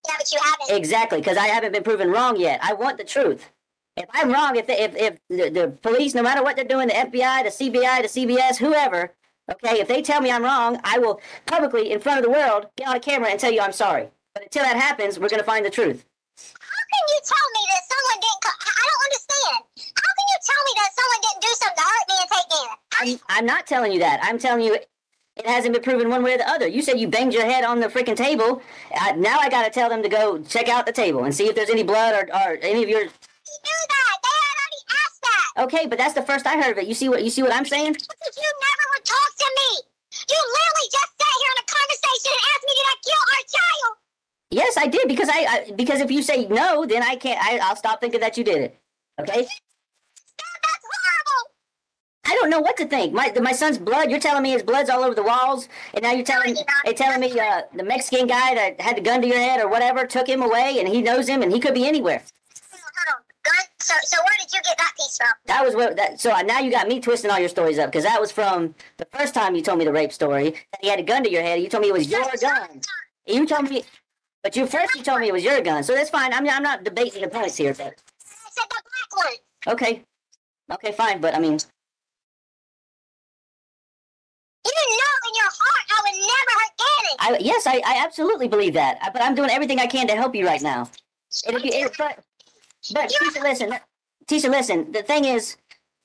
Yeah, 0.07 0.15
but 0.17 0.31
you 0.31 0.39
haven't. 0.43 0.77
Exactly, 0.77 1.19
because 1.19 1.37
I 1.37 1.47
haven't 1.47 1.73
been 1.73 1.83
proven 1.83 2.09
wrong 2.11 2.39
yet. 2.39 2.59
I 2.63 2.73
want 2.73 2.97
the 2.97 3.03
truth. 3.03 3.49
If 3.97 4.05
I'm 4.13 4.31
wrong, 4.31 4.55
if 4.55 4.67
the, 4.67 4.81
if 4.81 4.95
if 4.95 5.19
the, 5.29 5.49
the 5.49 5.67
police, 5.81 6.15
no 6.15 6.23
matter 6.23 6.41
what 6.41 6.55
they're 6.55 6.65
doing, 6.65 6.87
the 6.87 6.93
FBI, 6.93 7.43
the 7.43 7.49
CBI, 7.49 8.01
the 8.01 8.07
CBS, 8.07 8.57
whoever, 8.57 9.13
okay, 9.51 9.79
if 9.81 9.87
they 9.87 10.01
tell 10.01 10.21
me 10.21 10.31
I'm 10.31 10.43
wrong, 10.43 10.79
I 10.83 10.99
will 10.99 11.21
publicly, 11.45 11.91
in 11.91 11.99
front 11.99 12.19
of 12.19 12.25
the 12.25 12.31
world, 12.31 12.67
get 12.77 12.87
on 12.87 12.95
a 12.95 12.99
camera 12.99 13.29
and 13.29 13.39
tell 13.39 13.51
you 13.51 13.61
I'm 13.61 13.73
sorry. 13.73 14.07
But 14.33 14.43
until 14.43 14.63
that 14.63 14.77
happens, 14.77 15.19
we're 15.19 15.29
gonna 15.29 15.43
find 15.43 15.65
the 15.65 15.69
truth. 15.71 16.05
How 16.59 16.83
can 16.93 17.03
you 17.09 17.19
tell 17.25 17.47
me 17.53 17.61
that 17.69 17.83
someone 17.91 18.19
didn't? 18.21 18.41
Co- 18.43 18.61
I 18.61 18.71
I 18.71 18.85
don't 18.89 19.03
understand. 19.09 19.59
How 19.95 20.11
can 20.17 20.27
you 20.31 20.39
tell 20.49 20.61
me 20.67 20.73
that 20.79 20.91
someone 20.99 21.21
didn't 21.25 21.41
do 21.41 21.53
something 21.61 21.83
to 21.83 21.87
hurt 21.91 22.05
me 22.09 22.15
and 22.21 22.29
take 22.31 22.47
Gannon? 22.51 22.77
I'm, 23.29 23.37
I'm 23.37 23.45
not 23.45 23.67
telling 23.67 23.91
you 23.93 23.99
that. 23.99 24.19
I'm 24.23 24.39
telling 24.39 24.63
you 24.65 24.75
it 25.37 25.47
hasn't 25.47 25.73
been 25.73 25.83
proven 25.83 26.09
one 26.09 26.23
way 26.23 26.35
or 26.35 26.37
the 26.37 26.49
other. 26.49 26.67
You 26.67 26.81
said 26.81 26.99
you 26.99 27.07
banged 27.07 27.33
your 27.33 27.45
head 27.45 27.63
on 27.63 27.79
the 27.79 27.87
freaking 27.87 28.15
table. 28.15 28.61
Uh, 28.99 29.13
now 29.17 29.39
I 29.39 29.49
got 29.49 29.63
to 29.65 29.71
tell 29.71 29.89
them 29.89 30.03
to 30.03 30.09
go 30.09 30.39
check 30.43 30.69
out 30.69 30.85
the 30.85 30.91
table 30.91 31.23
and 31.25 31.33
see 31.33 31.47
if 31.47 31.55
there's 31.55 31.69
any 31.69 31.83
blood 31.83 32.13
or, 32.15 32.29
or 32.35 32.57
any 32.61 32.83
of 32.83 32.89
your. 32.89 33.01
You 33.01 33.07
knew 33.07 33.81
that. 33.89 34.17
They 34.23 34.37
had 34.37 34.57
already 34.61 34.81
asked 35.03 35.21
that. 35.23 35.63
Okay, 35.65 35.87
but 35.87 35.97
that's 35.97 36.13
the 36.13 36.21
first 36.23 36.45
I 36.47 36.61
heard 36.61 36.73
of 36.73 36.77
it. 36.79 36.87
You 36.87 36.93
see 36.93 37.09
what 37.09 37.23
you 37.23 37.29
see 37.29 37.43
what 37.43 37.53
I'm 37.53 37.65
saying? 37.65 37.87
You 37.95 38.49
never 38.67 38.85
to 39.41 39.49
me. 39.59 39.69
You 40.29 40.39
literally 40.39 40.89
just 40.91 41.11
sat 41.17 41.35
here 41.41 41.53
in 41.55 41.59
a 41.61 41.67
conversation 41.67 42.31
and 42.35 42.43
asked 42.51 42.65
me, 42.67 42.73
did 42.77 42.87
I 42.93 42.97
kill 43.01 43.23
our 43.33 43.45
child? 43.57 43.91
Yes, 44.51 44.73
I 44.77 44.87
did 44.87 45.07
because 45.07 45.29
I, 45.29 45.39
I 45.47 45.71
because 45.71 46.01
if 46.01 46.11
you 46.11 46.21
say 46.21 46.45
no, 46.47 46.85
then 46.85 47.01
I 47.01 47.15
can't. 47.15 47.39
I, 47.41 47.59
I'll 47.63 47.77
stop 47.77 48.01
thinking 48.01 48.19
that 48.19 48.37
you 48.37 48.43
did 48.43 48.57
it. 48.57 48.79
Okay. 49.19 49.47
That's 49.47 50.85
horrible. 50.91 51.41
I 52.25 52.35
don't 52.35 52.49
know 52.49 52.59
what 52.59 52.75
to 52.77 52.85
think. 52.85 53.13
My 53.13 53.31
my 53.41 53.53
son's 53.53 53.77
blood. 53.77 54.11
You're 54.11 54.19
telling 54.19 54.43
me 54.43 54.51
his 54.51 54.63
blood's 54.63 54.89
all 54.89 55.03
over 55.03 55.15
the 55.15 55.23
walls, 55.23 55.69
and 55.93 56.03
now 56.03 56.11
you're 56.11 56.25
telling 56.25 56.57
you're 56.83 56.93
telling 56.93 57.21
me 57.21 57.39
uh, 57.39 57.61
the 57.73 57.83
Mexican 57.83 58.27
guy 58.27 58.53
that 58.55 58.81
had 58.81 58.97
the 58.97 59.01
gun 59.01 59.21
to 59.21 59.27
your 59.27 59.39
head 59.39 59.61
or 59.61 59.69
whatever 59.69 60.05
took 60.05 60.27
him 60.27 60.41
away, 60.41 60.77
and 60.79 60.87
he 60.87 61.01
knows 61.01 61.29
him, 61.29 61.41
and 61.41 61.51
he 61.53 61.59
could 61.59 61.73
be 61.73 61.87
anywhere. 61.87 62.21
Hold 63.45 63.55
on, 63.55 63.57
hold 63.57 63.57
on. 63.57 63.57
Gun. 63.57 63.65
So, 63.79 63.93
so 64.03 64.17
where 64.21 64.37
did 64.39 64.53
you 64.53 64.61
get 64.63 64.77
that 64.77 64.93
piece 64.97 65.17
from? 65.17 65.29
That 65.47 65.65
was 65.65 65.75
what 65.75 65.95
that. 65.97 66.19
So 66.19 66.29
now 66.41 66.59
you 66.59 66.71
got 66.71 66.87
me 66.87 66.99
twisting 66.99 67.31
all 67.31 67.39
your 67.39 67.49
stories 67.49 67.79
up 67.79 67.87
because 67.91 68.03
that 68.03 68.19
was 68.21 68.31
from 68.31 68.75
the 68.97 69.05
first 69.11 69.33
time 69.33 69.55
you 69.55 69.61
told 69.61 69.79
me 69.79 69.85
the 69.85 69.91
rape 69.91 70.11
story. 70.13 70.51
That 70.71 70.81
he 70.81 70.87
had 70.89 70.99
a 70.99 71.03
gun 71.03 71.23
to 71.23 71.31
your 71.31 71.41
head. 71.41 71.55
And 71.55 71.63
you 71.63 71.69
told 71.69 71.81
me 71.81 71.89
it 71.89 71.93
was 71.93 72.09
your 72.09 72.23
gun. 72.41 72.81
You 73.27 73.45
told 73.47 73.69
me, 73.69 73.83
but 74.43 74.55
you 74.55 74.67
first 74.67 74.95
you 74.95 75.03
told 75.03 75.21
me 75.21 75.27
it 75.29 75.33
was 75.33 75.43
your 75.43 75.61
gun. 75.61 75.83
So 75.83 75.93
that's 75.93 76.09
fine. 76.09 76.33
I'm 76.33 76.47
I'm 76.49 76.63
not 76.63 76.83
debating 76.83 77.21
the 77.21 77.27
points 77.29 77.57
here. 77.57 77.73
But 77.73 77.87
I 77.87 78.49
said 78.51 78.65
the 78.69 78.81
black 78.83 79.25
one. 79.25 79.73
okay, 79.75 80.03
okay, 80.73 80.91
fine. 80.91 81.21
But 81.21 81.35
I 81.35 81.39
mean, 81.39 81.59
You 84.65 84.71
know 84.71 85.29
in 85.29 85.35
your 85.35 85.51
heart 85.51 85.85
I 85.89 86.01
would 86.03 86.17
never 86.19 86.53
hurt 86.59 86.73
Gannon. 86.77 87.39
I 87.41 87.43
yes, 87.43 87.67
I, 87.67 87.81
I 87.85 88.03
absolutely 88.05 88.47
believe 88.47 88.73
that. 88.75 88.99
I- 89.01 89.09
But 89.09 89.21
I'm 89.23 89.35
doing 89.35 89.49
everything 89.49 89.79
I 89.79 89.87
can 89.87 90.07
to 90.07 90.15
help 90.15 90.35
you 90.35 90.45
right 90.45 90.61
now. 90.61 90.89
And 91.47 91.55
if 91.57 91.63
you, 91.65 91.71
if, 91.73 91.99
but 92.93 92.93
but 92.93 93.11
Tisha, 93.11 93.43
listen, 93.43 93.73
Tisha, 94.27 94.49
listen. 94.49 94.91
The 94.91 95.03
thing 95.03 95.25
is, 95.25 95.57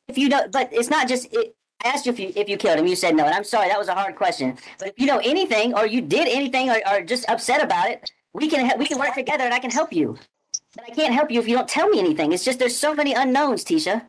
if 0.09 0.19
you 0.19 0.29
know, 0.29 0.47
but 0.51 0.71
it's 0.73 0.91
not 0.91 1.09
just. 1.09 1.33
It, 1.33 1.55
I 1.85 1.89
asked 1.89 2.07
you 2.07 2.13
if 2.13 2.19
you 2.19 2.33
if 2.35 2.49
you 2.49 2.57
killed 2.57 2.79
him. 2.79 2.87
You 2.87 2.97
said 2.97 3.15
no, 3.15 3.25
and 3.25 3.35
I'm 3.35 3.45
sorry. 3.45 3.69
That 3.69 3.79
was 3.79 3.89
a 3.89 3.95
hard 3.95 4.17
question. 4.17 4.57
But 4.79 4.89
if 4.89 4.95
you 4.99 5.07
know 5.07 5.19
anything, 5.19 5.75
or 5.75 5.87
you 5.87 6.01
did 6.01 6.27
anything, 6.27 6.71
or, 6.71 6.81
or 6.91 7.03
just 7.03 7.29
upset 7.29 7.63
about 7.63 7.91
it, 7.91 8.11
we 8.33 8.49
can 8.49 8.79
we 8.79 8.87
can 8.87 8.99
work 8.99 9.15
together, 9.15 9.45
and 9.45 9.55
I 9.55 9.59
can 9.59 9.71
help 9.71 9.93
you. 9.93 10.17
But 10.75 10.85
I 10.91 10.95
can't 10.95 11.15
help 11.15 11.31
you 11.31 11.41
if 11.41 11.49
you 11.49 11.57
don't 11.57 11.69
tell 11.69 11.89
me 11.89 11.99
anything. 11.99 12.33
It's 12.33 12.45
just 12.45 12.59
there's 12.59 12.77
so 12.77 12.95
many 12.95 13.13
unknowns, 13.15 13.65
Tisha. 13.65 14.09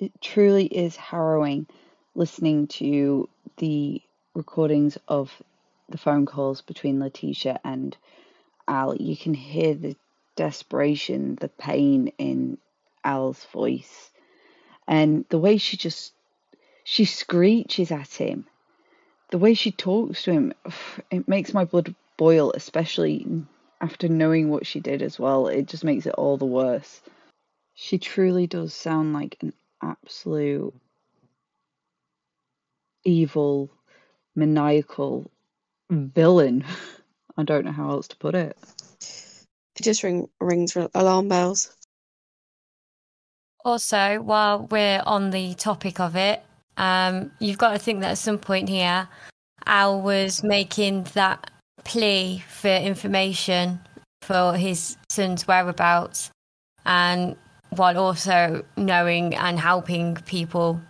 It 0.00 0.12
truly 0.20 0.66
is 0.66 0.96
harrowing 0.96 1.66
listening 2.14 2.66
to 2.66 3.28
the 3.58 4.02
recordings 4.34 4.98
of 5.08 5.42
the 5.88 5.98
phone 5.98 6.26
calls 6.26 6.60
between 6.60 6.98
Letecia 6.98 7.58
and 7.64 7.96
Al. 8.68 8.96
You 8.96 9.16
can 9.16 9.34
hear 9.34 9.74
the 9.74 9.96
desperation, 10.36 11.36
the 11.36 11.48
pain 11.48 12.12
in 12.18 12.58
Al's 13.04 13.44
voice, 13.46 14.10
and 14.86 15.24
the 15.28 15.38
way 15.38 15.56
she 15.56 15.76
just 15.76 16.12
she 16.84 17.04
screeches 17.04 17.90
at 17.90 18.14
him. 18.14 18.46
The 19.30 19.38
way 19.38 19.54
she 19.54 19.72
talks 19.72 20.24
to 20.24 20.32
him, 20.32 20.52
it 21.10 21.28
makes 21.28 21.54
my 21.54 21.64
blood 21.64 21.94
boil, 22.16 22.52
especially 22.52 23.26
after 23.80 24.08
knowing 24.08 24.48
what 24.48 24.66
she 24.66 24.80
did 24.80 25.02
as 25.02 25.18
well. 25.18 25.48
It 25.48 25.66
just 25.66 25.84
makes 25.84 26.06
it 26.06 26.14
all 26.14 26.36
the 26.36 26.44
worse. 26.44 27.00
She 27.74 27.98
truly 27.98 28.46
does 28.46 28.74
sound 28.74 29.12
like 29.12 29.36
an 29.40 29.52
absolute 29.82 30.74
evil, 33.04 33.70
maniacal 34.34 35.30
villain. 35.90 36.64
I 37.36 37.44
don't 37.44 37.64
know 37.64 37.72
how 37.72 37.90
else 37.90 38.08
to 38.08 38.16
put 38.16 38.34
it. 38.34 38.56
Just 39.82 40.02
ring, 40.02 40.28
rings 40.40 40.76
alarm 40.94 41.28
bells. 41.28 41.76
Also, 43.64 44.22
while 44.22 44.66
we're 44.70 45.02
on 45.04 45.30
the 45.30 45.54
topic 45.54 46.00
of 46.00 46.16
it, 46.16 46.42
um, 46.76 47.30
you've 47.38 47.58
got 47.58 47.72
to 47.72 47.78
think 47.78 48.00
that 48.00 48.12
at 48.12 48.18
some 48.18 48.38
point 48.38 48.68
here, 48.68 49.08
Al 49.66 50.00
was 50.00 50.42
making 50.42 51.04
that 51.14 51.50
plea 51.84 52.42
for 52.48 52.68
information 52.68 53.80
for 54.22 54.56
his 54.56 54.96
son's 55.08 55.46
whereabouts, 55.46 56.30
and 56.86 57.36
while 57.70 57.98
also 57.98 58.64
knowing 58.76 59.34
and 59.34 59.58
helping 59.58 60.14
people, 60.26 60.80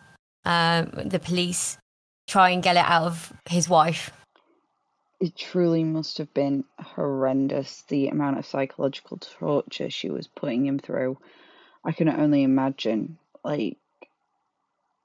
um, 0.44 0.90
the 1.04 1.18
police, 1.18 1.78
try 2.28 2.50
and 2.50 2.62
get 2.62 2.76
it 2.76 2.84
out 2.84 3.04
of 3.04 3.32
his 3.48 3.68
wife. 3.68 4.10
It 5.22 5.36
truly 5.36 5.84
must 5.84 6.18
have 6.18 6.34
been 6.34 6.64
horrendous 6.80 7.82
the 7.82 8.08
amount 8.08 8.40
of 8.40 8.44
psychological 8.44 9.18
torture 9.18 9.88
she 9.88 10.10
was 10.10 10.26
putting 10.26 10.66
him 10.66 10.80
through. 10.80 11.16
I 11.84 11.92
can 11.92 12.08
only 12.08 12.42
imagine, 12.42 13.18
like, 13.44 13.78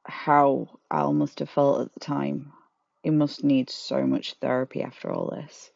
how 0.04 0.80
Al 0.90 1.14
must 1.14 1.38
have 1.38 1.52
felt 1.52 1.82
at 1.82 1.94
the 1.94 2.00
time. 2.00 2.52
He 3.04 3.12
must 3.12 3.44
need 3.44 3.70
so 3.70 4.08
much 4.08 4.34
therapy 4.42 4.82
after 4.82 5.12
all 5.12 5.30
this. 5.30 5.70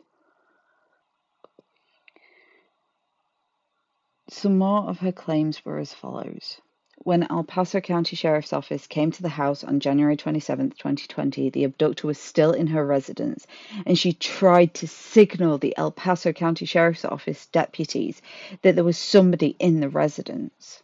Some 4.28 4.58
more 4.58 4.90
of 4.90 4.98
her 5.02 5.12
claims 5.12 5.64
were 5.64 5.78
as 5.78 5.94
follows. 5.94 6.60
When 7.04 7.26
El 7.32 7.44
Paso 7.44 7.82
County 7.82 8.16
Sheriff's 8.16 8.54
Office 8.54 8.86
came 8.86 9.10
to 9.10 9.24
the 9.24 9.30
house 9.30 9.64
on 9.64 9.80
January 9.80 10.16
27, 10.16 10.70
2020, 10.70 11.50
the 11.50 11.64
abductor 11.64 12.06
was 12.06 12.20
still 12.20 12.52
in 12.52 12.68
her 12.68 12.86
residence 12.86 13.48
and 13.88 13.98
she 13.98 14.14
tried 14.14 14.76
to 14.76 14.88
signal 14.88 15.58
the 15.58 15.76
El 15.78 15.92
Paso 15.92 16.32
County 16.32 16.66
Sheriff's 16.66 17.04
Office 17.04 17.48
deputies 17.48 18.22
that 18.62 18.76
there 18.76 18.84
was 18.84 19.00
somebody 19.00 19.56
in 19.58 19.80
the 19.80 19.90
residence. 19.90 20.84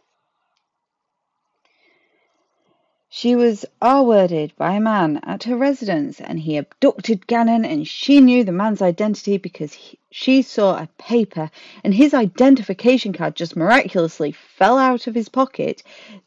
She 3.10 3.34
was 3.34 3.64
R-worded 3.80 4.52
by 4.58 4.74
a 4.74 4.80
man 4.80 5.20
at 5.22 5.44
her 5.44 5.56
residence 5.56 6.20
and 6.20 6.38
he 6.38 6.58
abducted 6.58 7.26
Gannon 7.26 7.64
and 7.64 7.88
she 7.88 8.20
knew 8.20 8.44
the 8.44 8.52
man's 8.52 8.82
identity 8.82 9.38
because 9.38 9.72
he, 9.72 9.98
she 10.10 10.42
saw 10.42 10.76
a 10.76 10.90
paper 10.98 11.50
and 11.82 11.94
his 11.94 12.12
identification 12.12 13.14
card 13.14 13.34
just 13.34 13.56
miraculously 13.56 14.32
fell 14.32 14.76
out 14.76 15.06
of 15.06 15.14
his 15.14 15.30
pocket 15.30 15.82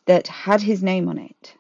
that 0.08 0.26
had 0.28 0.64
his 0.64 0.82
name 0.82 1.08
on 1.08 1.20
it. 1.20 1.54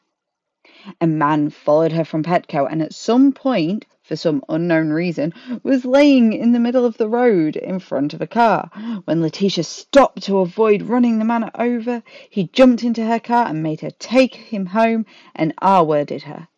A 1.00 1.06
man 1.06 1.52
followed 1.52 1.92
her 1.92 2.04
from 2.04 2.24
Petco 2.24 2.66
and 2.66 2.82
at 2.82 2.94
some 2.94 3.32
point, 3.32 3.86
for 4.12 4.18
some 4.18 4.44
unknown 4.50 4.90
reason, 4.90 5.34
was 5.64 5.86
laying 5.86 6.34
in 6.34 6.52
the 6.52 6.60
middle 6.60 6.84
of 6.84 6.98
the 6.98 7.08
road 7.08 7.56
in 7.56 7.80
front 7.80 8.14
of 8.14 8.22
a 8.22 8.28
car. 8.28 8.70
When 9.06 9.22
Letecia 9.22 9.64
stopped 9.64 10.24
to 10.24 10.40
avoid 10.40 10.82
running 10.82 11.18
the 11.18 11.24
man 11.24 11.50
over, 11.56 12.04
he 12.30 12.50
jumped 12.52 12.84
into 12.84 13.06
her 13.06 13.22
car 13.22 13.48
and 13.48 13.64
made 13.64 13.80
her 13.80 13.92
take 14.00 14.36
him 14.36 14.66
home 14.66 15.06
and 15.34 15.54
R-worded 15.60 16.24
her. 16.24 16.50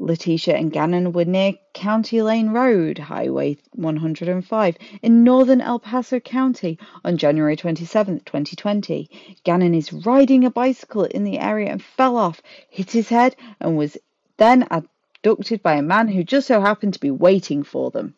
Letecia 0.00 0.58
and 0.58 0.72
Gannon 0.72 1.12
were 1.12 1.24
near 1.24 1.52
County 1.74 2.20
Line 2.22 2.48
Road, 2.50 2.98
Highway 2.98 3.58
105, 3.74 4.76
in 5.00 5.22
northern 5.22 5.60
El 5.60 5.78
Paso 5.78 6.18
County 6.18 6.76
on 7.04 7.18
January 7.18 7.54
27, 7.54 8.18
2020. 8.26 9.08
Gannon 9.44 9.74
is 9.74 9.92
riding 9.92 10.44
a 10.44 10.50
bicycle 10.50 11.04
in 11.04 11.22
the 11.22 11.38
area 11.38 11.70
and 11.70 11.80
fell 11.80 12.16
off, 12.16 12.42
hit 12.68 12.90
his 12.90 13.10
head, 13.10 13.36
and 13.60 13.78
was 13.78 13.96
then 14.38 14.66
abducted 15.24 15.62
by 15.62 15.76
a 15.76 15.82
man 15.82 16.08
who 16.08 16.22
just 16.22 16.46
so 16.46 16.60
happened 16.60 16.92
to 16.92 17.00
be 17.00 17.10
waiting 17.10 17.62
for 17.62 17.90
them. 17.90 18.14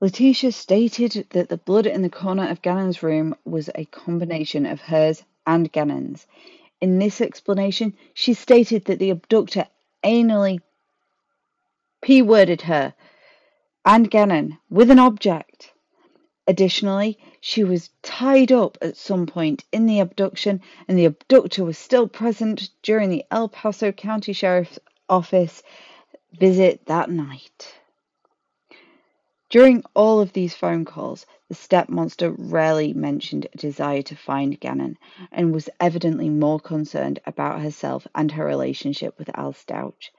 Letecia 0.00 0.52
stated 0.52 1.26
that 1.30 1.48
the 1.48 1.56
blood 1.56 1.86
in 1.86 2.02
the 2.02 2.10
corner 2.10 2.48
of 2.48 2.62
Gannon's 2.62 3.02
room 3.02 3.34
was 3.44 3.70
a 3.74 3.84
combination 3.86 4.66
of 4.66 4.80
hers 4.80 5.24
and 5.46 5.70
Gannon's. 5.72 6.26
In 6.80 6.98
this 6.98 7.20
explanation, 7.20 7.94
she 8.14 8.34
stated 8.34 8.84
that 8.84 8.98
the 8.98 9.10
abductor 9.10 9.66
anally 10.04 10.60
p-worded 12.02 12.62
her 12.62 12.94
and 13.84 14.10
Gannon 14.10 14.58
with 14.70 14.90
an 14.90 14.98
object. 14.98 15.71
Additionally, 16.48 17.18
she 17.40 17.62
was 17.62 17.90
tied 18.02 18.50
up 18.50 18.76
at 18.82 18.96
some 18.96 19.26
point 19.26 19.64
in 19.70 19.86
the 19.86 20.00
abduction, 20.00 20.60
and 20.88 20.98
the 20.98 21.04
abductor 21.04 21.64
was 21.64 21.78
still 21.78 22.08
present 22.08 22.70
during 22.82 23.10
the 23.10 23.24
El 23.30 23.48
Paso 23.48 23.92
County 23.92 24.32
Sheriff's 24.32 24.78
Office 25.08 25.62
visit 26.32 26.86
that 26.86 27.10
night. 27.10 27.74
During 29.50 29.84
all 29.94 30.18
of 30.20 30.32
these 30.32 30.54
phone 30.54 30.86
calls, 30.86 31.26
the 31.48 31.54
step 31.54 31.90
monster 31.90 32.30
rarely 32.30 32.94
mentioned 32.94 33.46
a 33.52 33.58
desire 33.58 34.00
to 34.02 34.16
find 34.16 34.58
Gannon 34.58 34.96
and 35.30 35.52
was 35.52 35.68
evidently 35.78 36.30
more 36.30 36.58
concerned 36.58 37.20
about 37.26 37.60
herself 37.60 38.06
and 38.14 38.32
her 38.32 38.46
relationship 38.46 39.18
with 39.18 39.30
Al 39.38 39.52
Stauch. 39.52 40.10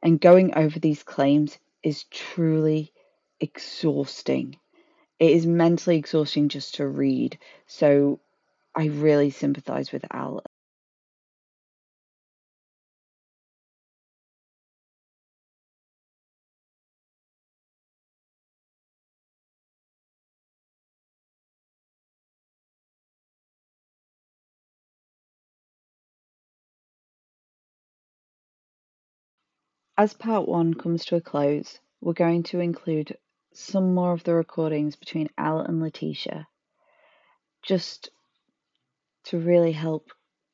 And 0.00 0.20
going 0.20 0.54
over 0.54 0.78
these 0.78 1.02
claims 1.02 1.58
is 1.82 2.04
truly 2.04 2.92
exhausting. 3.40 4.56
It 5.20 5.30
is 5.30 5.46
mentally 5.46 5.96
exhausting 5.96 6.48
just 6.48 6.74
to 6.76 6.88
read. 6.88 7.38
So 7.68 8.18
I 8.74 8.86
really 8.86 9.30
sympathize 9.30 9.92
with 9.92 10.04
Al 10.12 10.42
As 29.98 30.14
part 30.14 30.48
one 30.48 30.72
comes 30.72 31.04
to 31.04 31.16
a 31.16 31.20
close, 31.20 31.78
we're 32.00 32.14
going 32.14 32.42
to 32.44 32.60
include 32.60 33.18
some 33.54 33.94
more 33.94 34.12
of 34.12 34.24
the 34.24 34.34
recordings 34.34 34.96
between 34.96 35.28
Al 35.38 35.60
and 35.60 35.82
Letecia, 35.82 36.46
just 37.62 38.10
to 39.24 39.38
really 39.38 39.72
help 39.72 40.10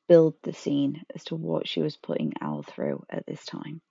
build 0.07 0.35
the 0.43 0.53
scene 0.53 1.03
as 1.13 1.23
to 1.25 1.35
what 1.35 1.67
she 1.67 1.81
was 1.81 1.97
putting 1.97 2.33
Al 2.41 2.63
through 2.63 3.03
at 3.09 3.25
this 3.25 3.45
time. 3.45 3.81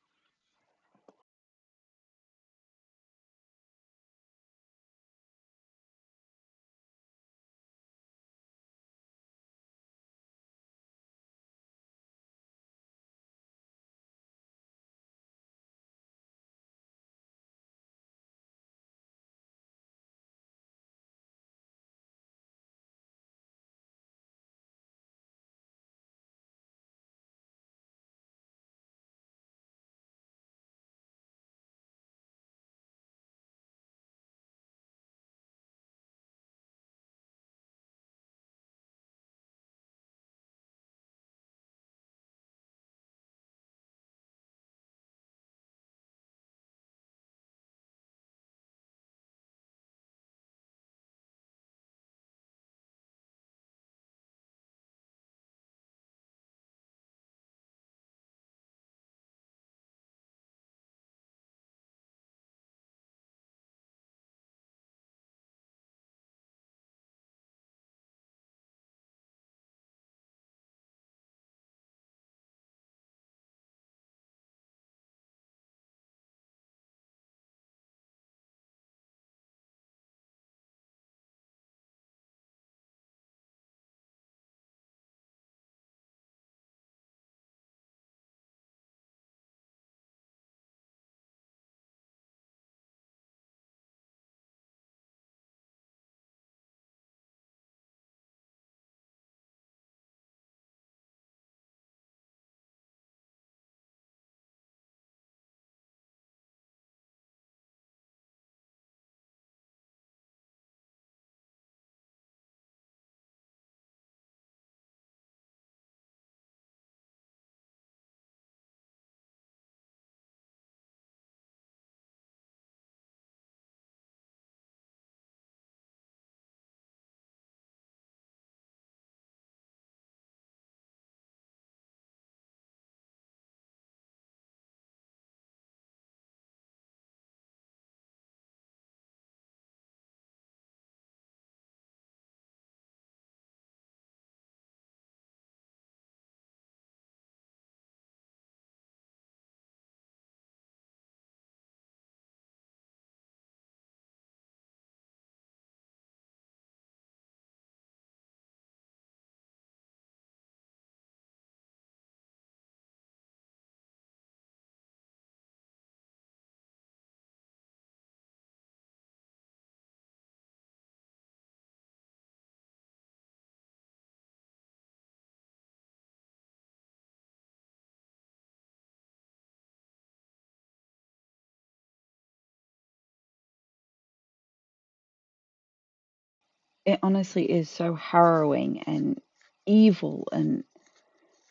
It 186.85 186.99
honestly 187.03 187.51
is 187.51 187.68
so 187.70 187.95
harrowing 187.95 188.82
and 188.87 189.20
evil 189.66 190.28
and 190.32 190.64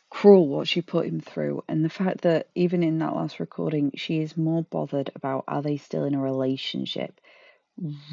cruel 0.09 0.47
what 0.47 0.67
she 0.67 0.81
put 0.81 1.07
him 1.07 1.19
through. 1.19 1.63
And 1.67 1.83
the 1.83 1.89
fact 1.89 2.21
that 2.21 2.47
even 2.55 2.83
in 2.83 2.99
that 2.99 3.15
last 3.15 3.39
recording 3.39 3.91
she 3.95 4.19
is 4.19 4.37
more 4.37 4.63
bothered 4.63 5.11
about 5.15 5.45
are 5.47 5.61
they 5.61 5.77
still 5.77 6.03
in 6.03 6.15
a 6.15 6.21
relationship 6.21 7.19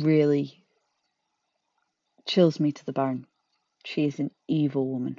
really 0.00 0.64
chills 2.26 2.58
me 2.58 2.72
to 2.72 2.86
the 2.86 2.92
bone. 2.92 3.26
She 3.84 4.06
is 4.06 4.18
an 4.18 4.30
evil 4.48 4.88
woman 4.88 5.18